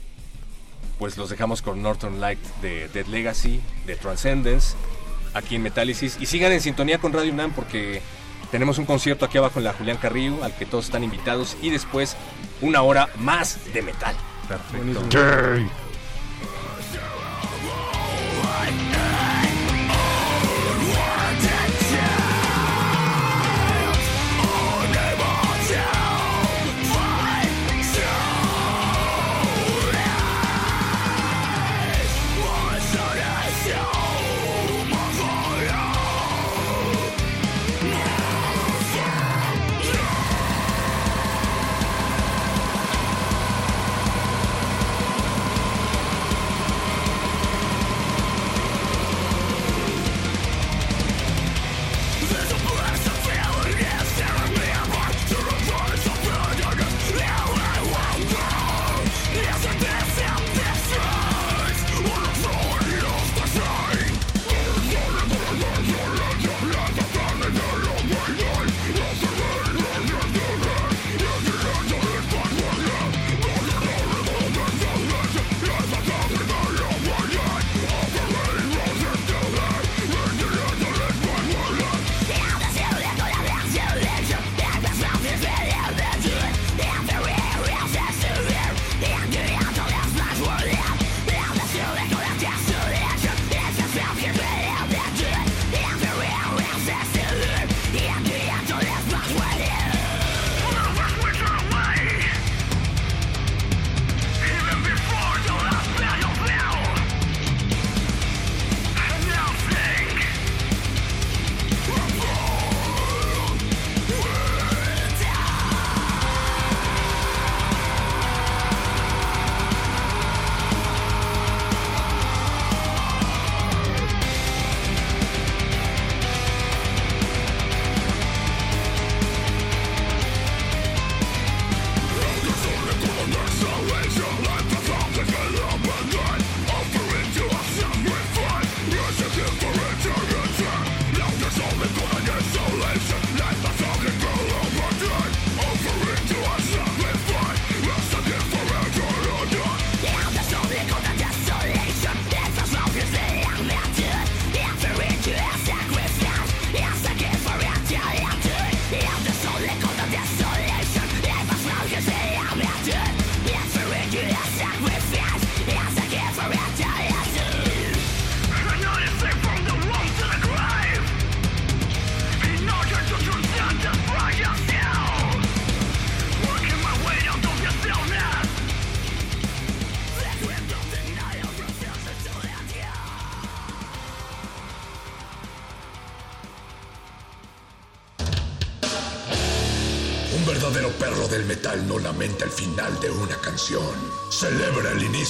[1.00, 4.76] Pues los dejamos con Northern Light de Dead Legacy, de Transcendence,
[5.34, 6.16] aquí en Metálisis.
[6.20, 8.02] Y sigan en sintonía con Radio UNAM porque
[8.52, 11.56] tenemos un concierto aquí abajo en la Julián Carrillo, al que todos están invitados.
[11.60, 12.16] Y después
[12.60, 14.14] una hora más de metal.
[14.46, 15.00] Perfecto.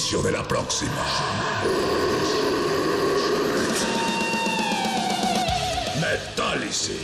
[0.05, 0.91] De la próxima.
[5.99, 6.95] Metálisis.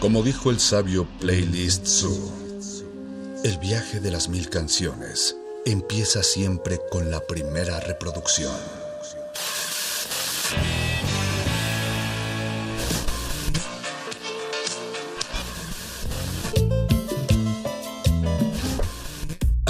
[0.00, 2.32] Como dijo el sabio Playlist Zoo,
[3.44, 8.75] el viaje de las mil canciones empieza siempre con la primera reproducción.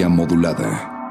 [0.00, 1.01] Modulada.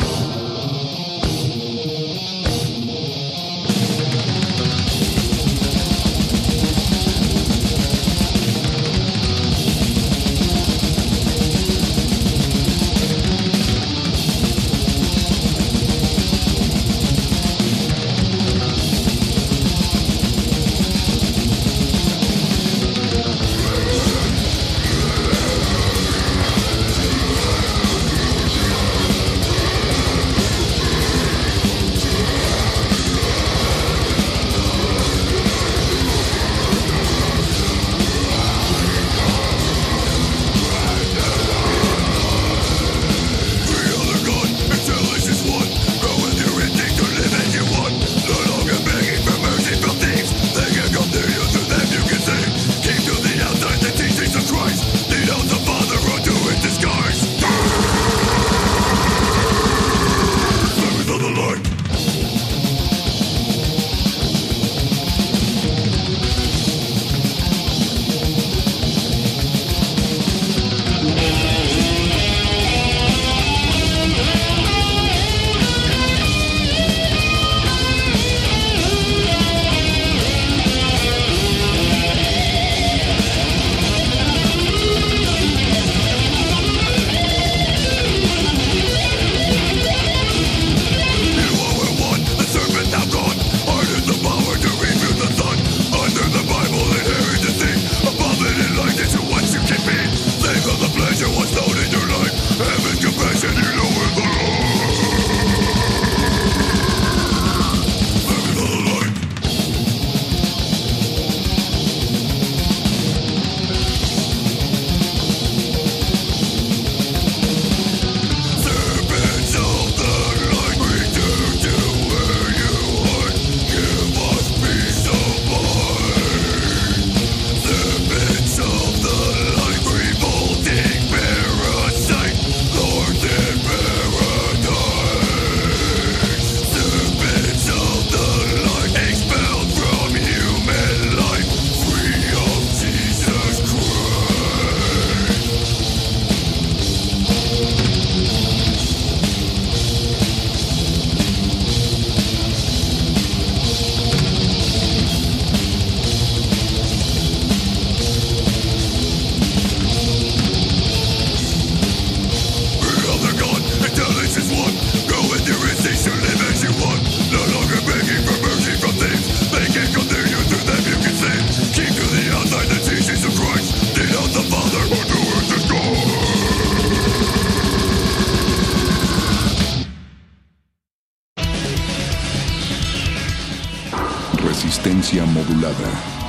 [185.20, 186.21] Modulada.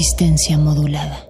[0.00, 1.29] Resistencia modulada.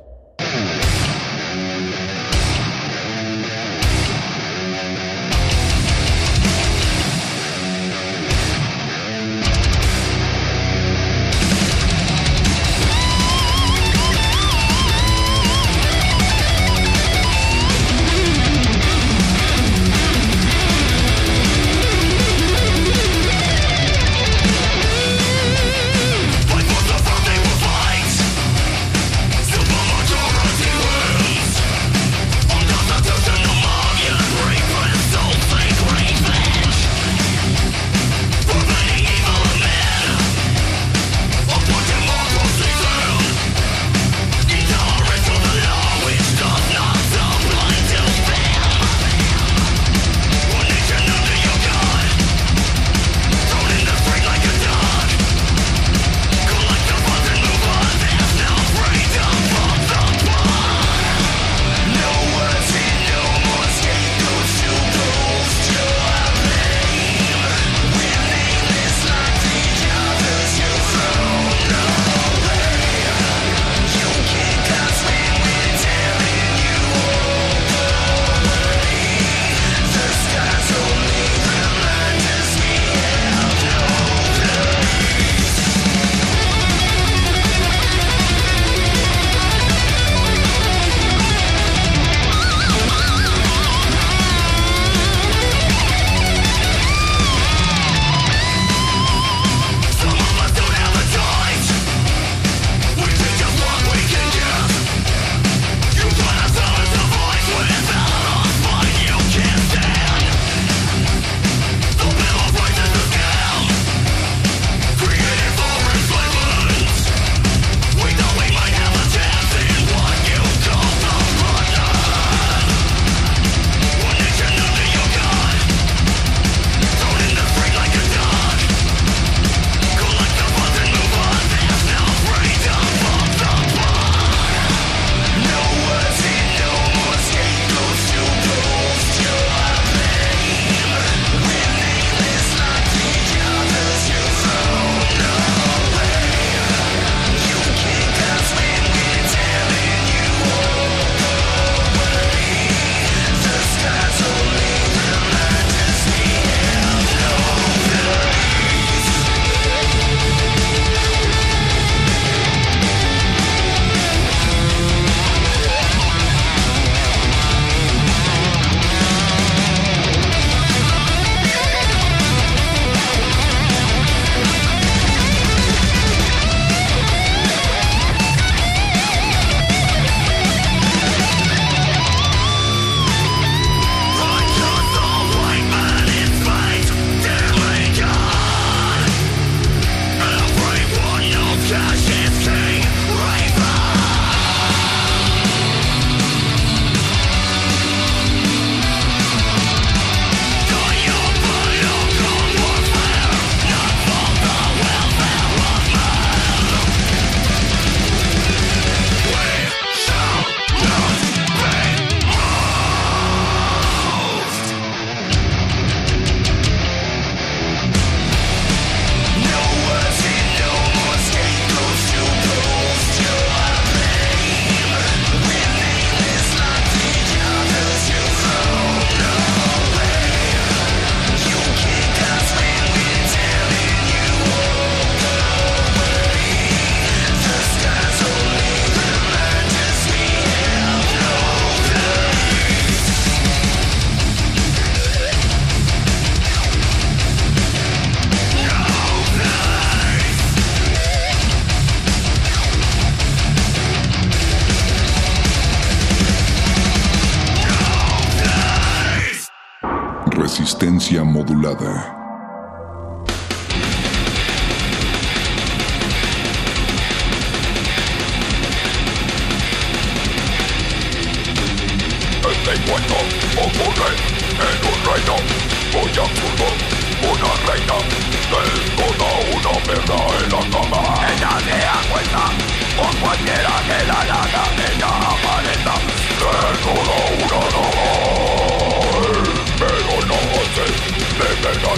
[291.71, 291.95] 在丛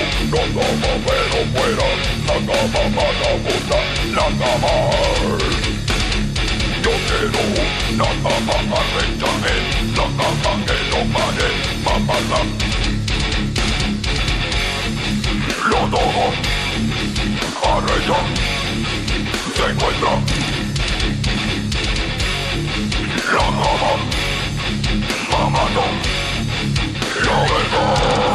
[0.00, 1.80] 林中，狼牙盘飞到月亮，
[2.26, 3.24] 狼牙盘把刀
[3.68, 3.70] 砍，
[4.14, 5.63] 狼牙盘。
[7.24, 7.64] Mangelo,
[7.96, 9.64] Nana Mama Benjamin,
[9.96, 11.48] Nana Mangelo Mare,
[11.84, 12.48] Mama Lam.
[15.70, 16.26] Lodoro,
[17.62, 18.20] Areya,
[19.56, 20.14] se encuentra.
[23.32, 23.92] La Mama,
[25.30, 25.86] Mama No,
[27.24, 28.34] La Verdad.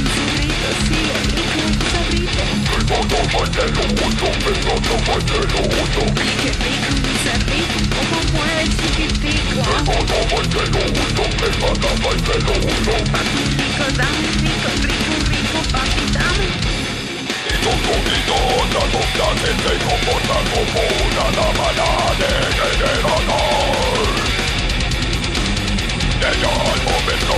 [26.21, 27.35] Desde el momento,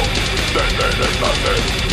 [0.54, 1.93] desde el placer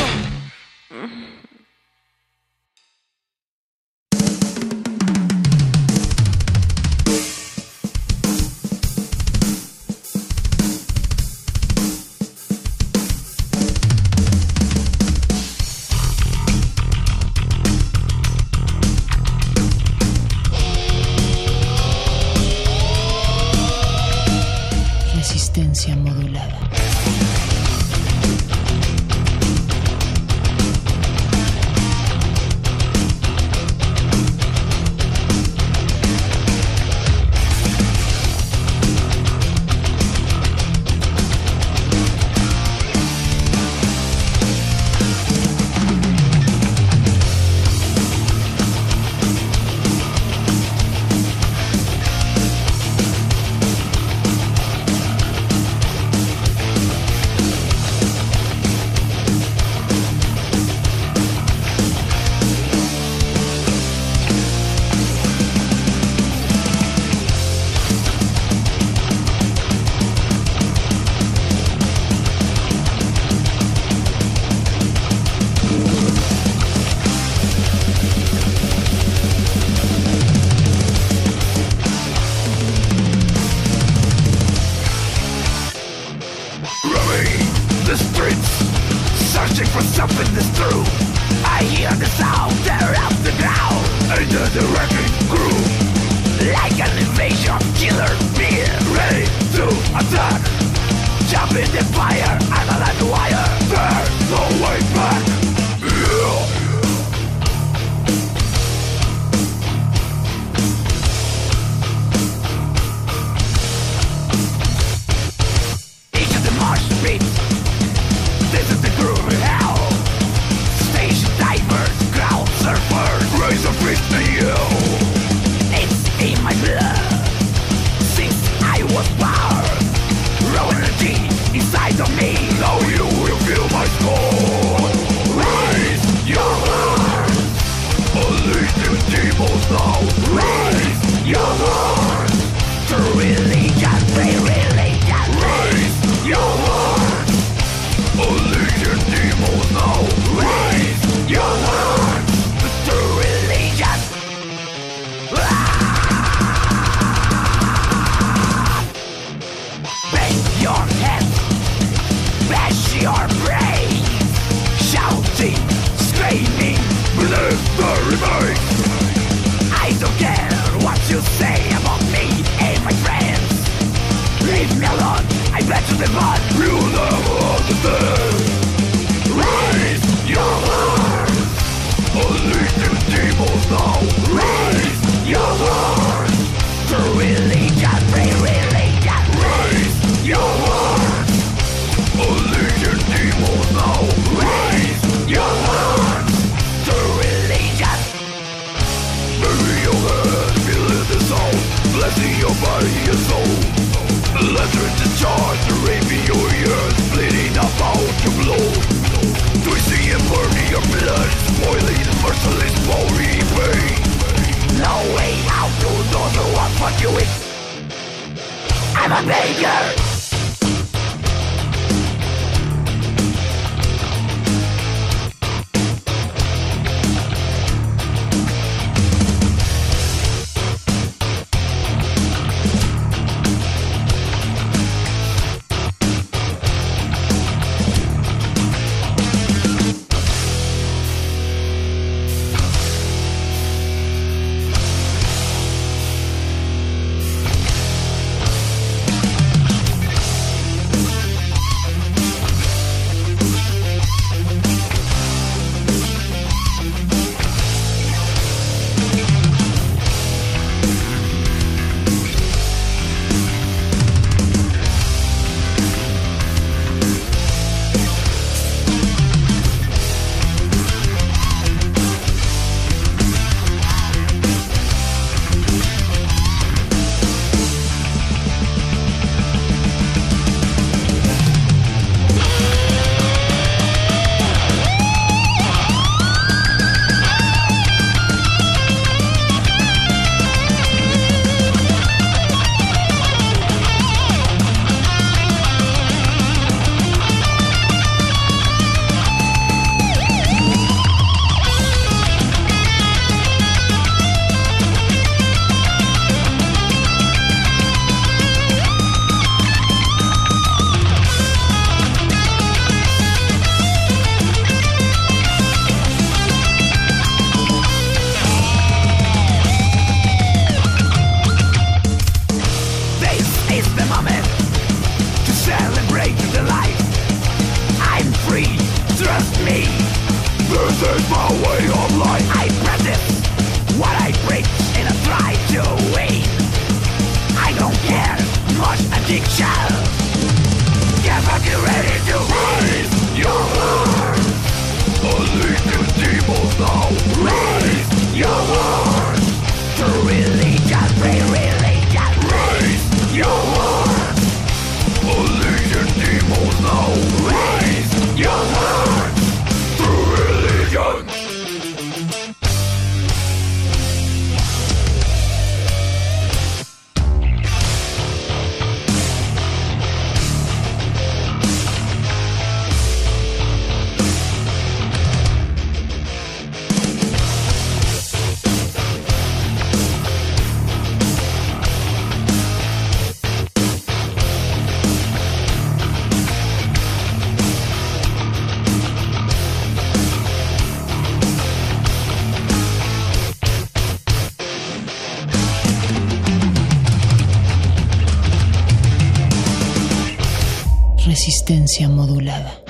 [402.09, 402.80] Modulada.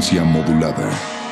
[0.00, 1.29] Modulada.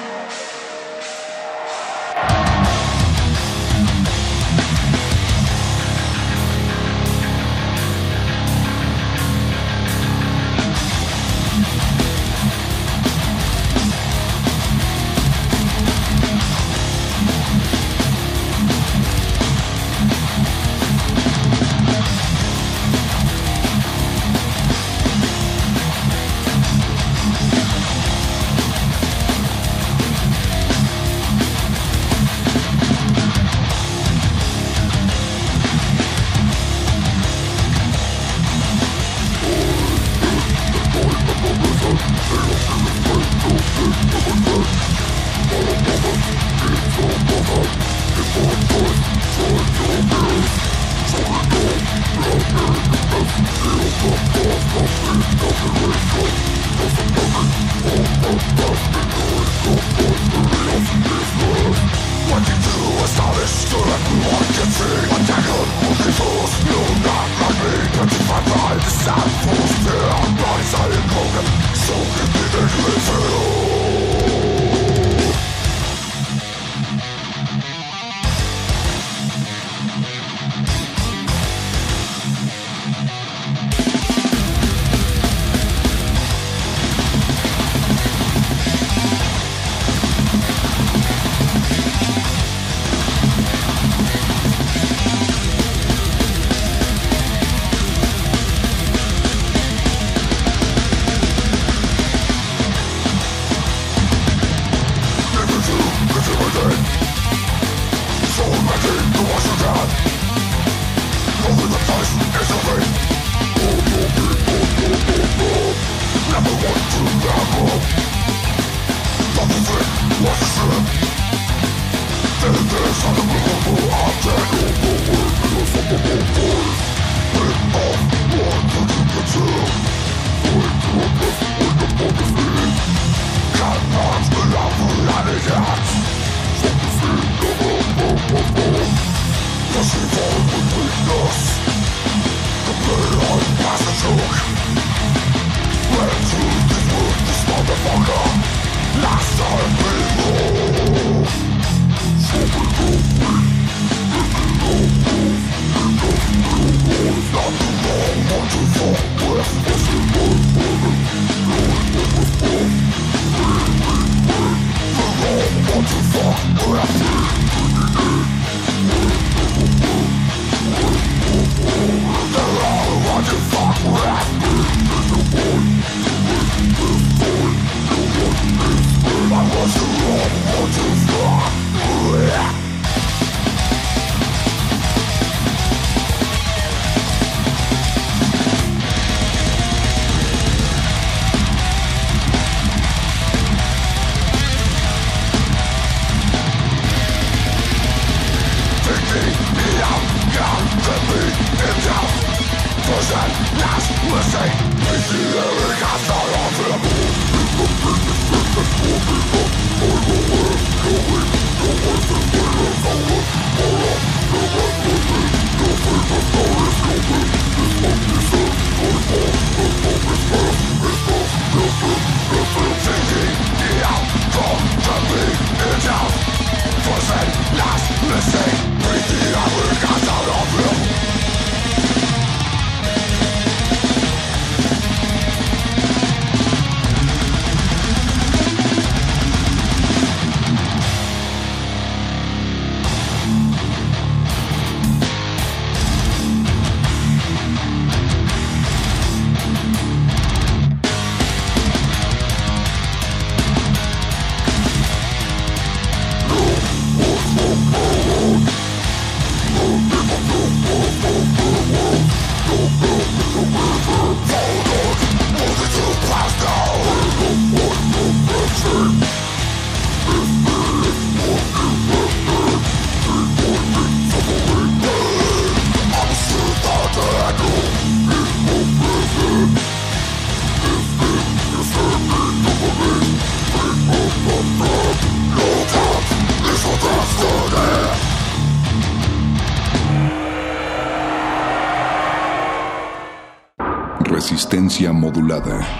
[295.29, 295.78] Modulada.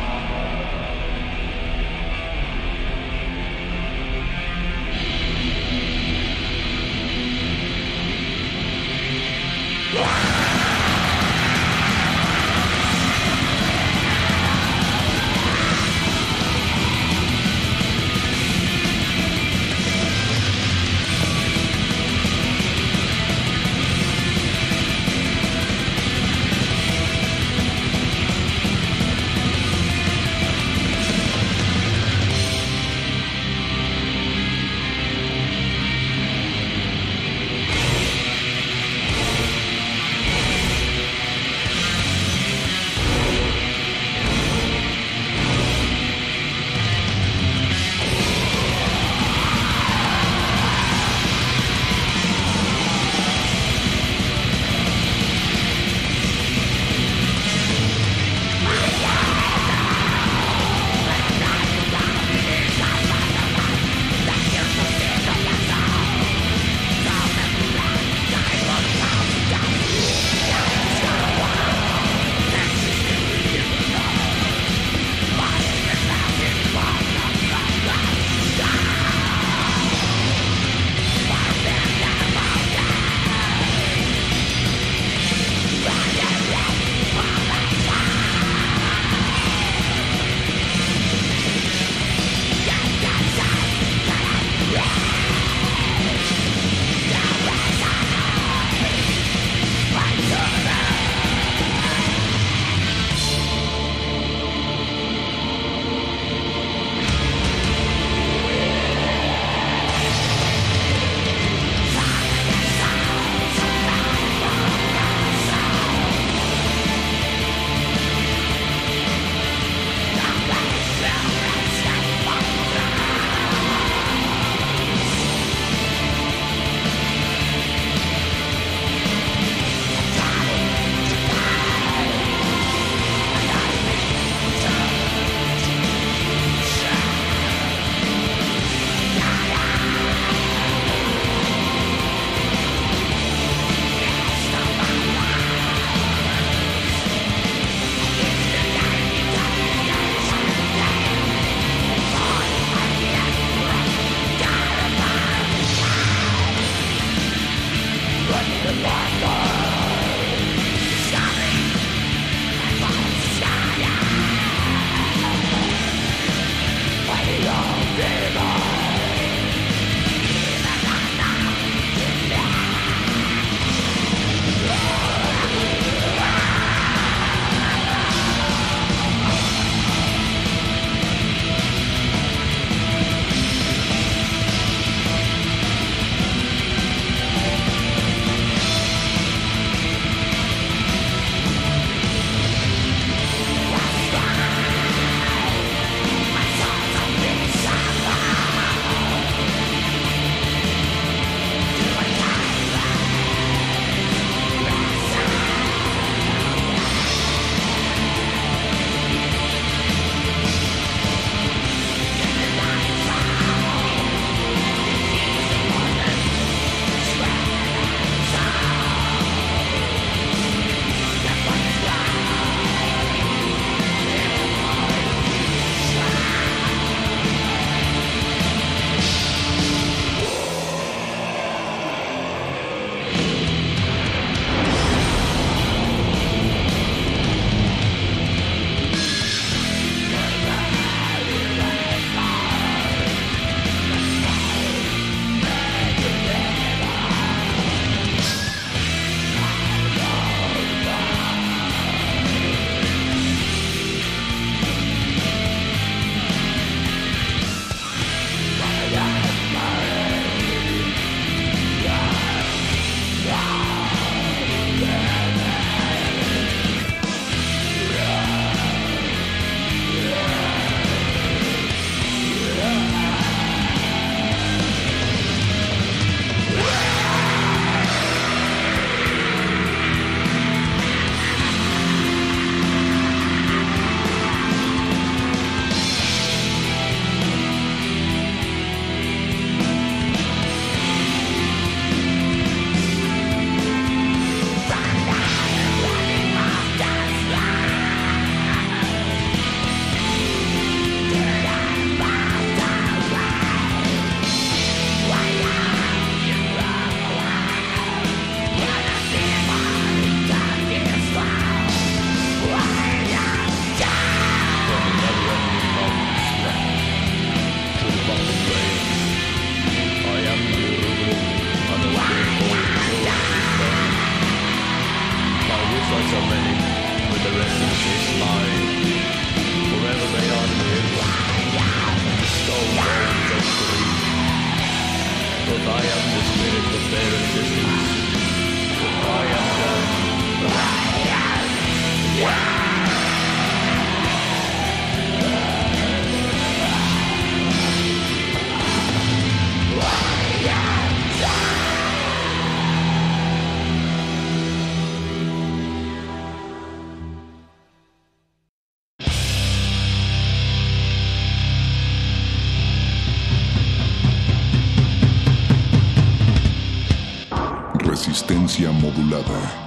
[369.11, 369.58] Resistencia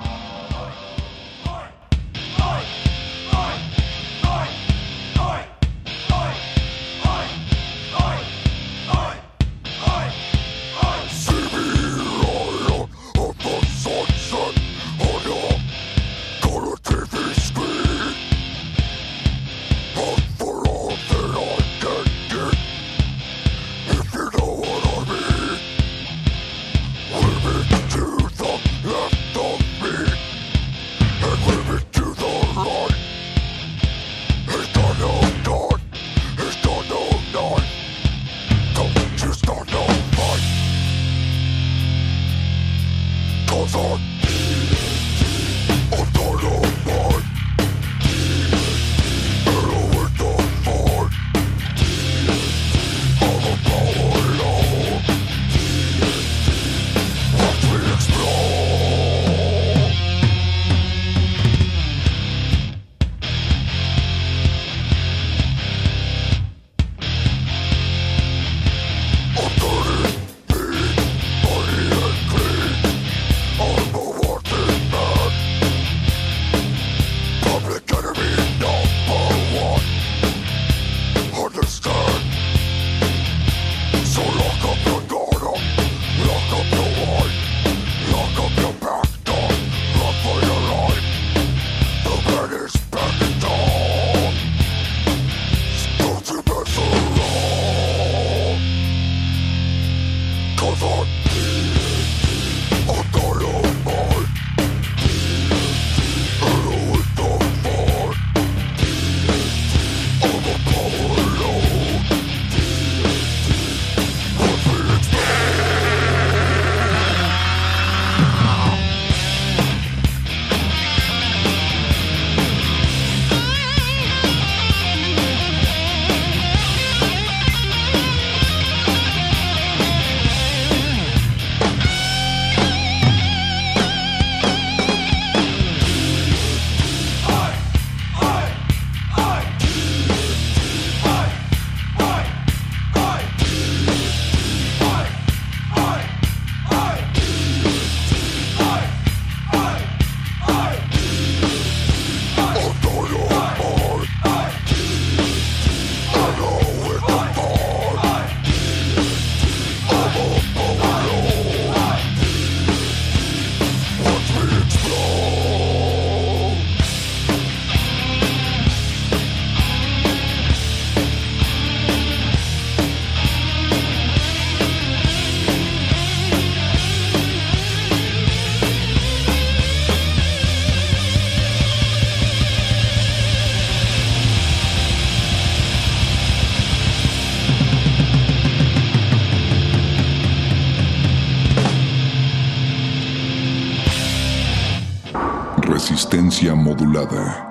[196.49, 197.50] Modulada.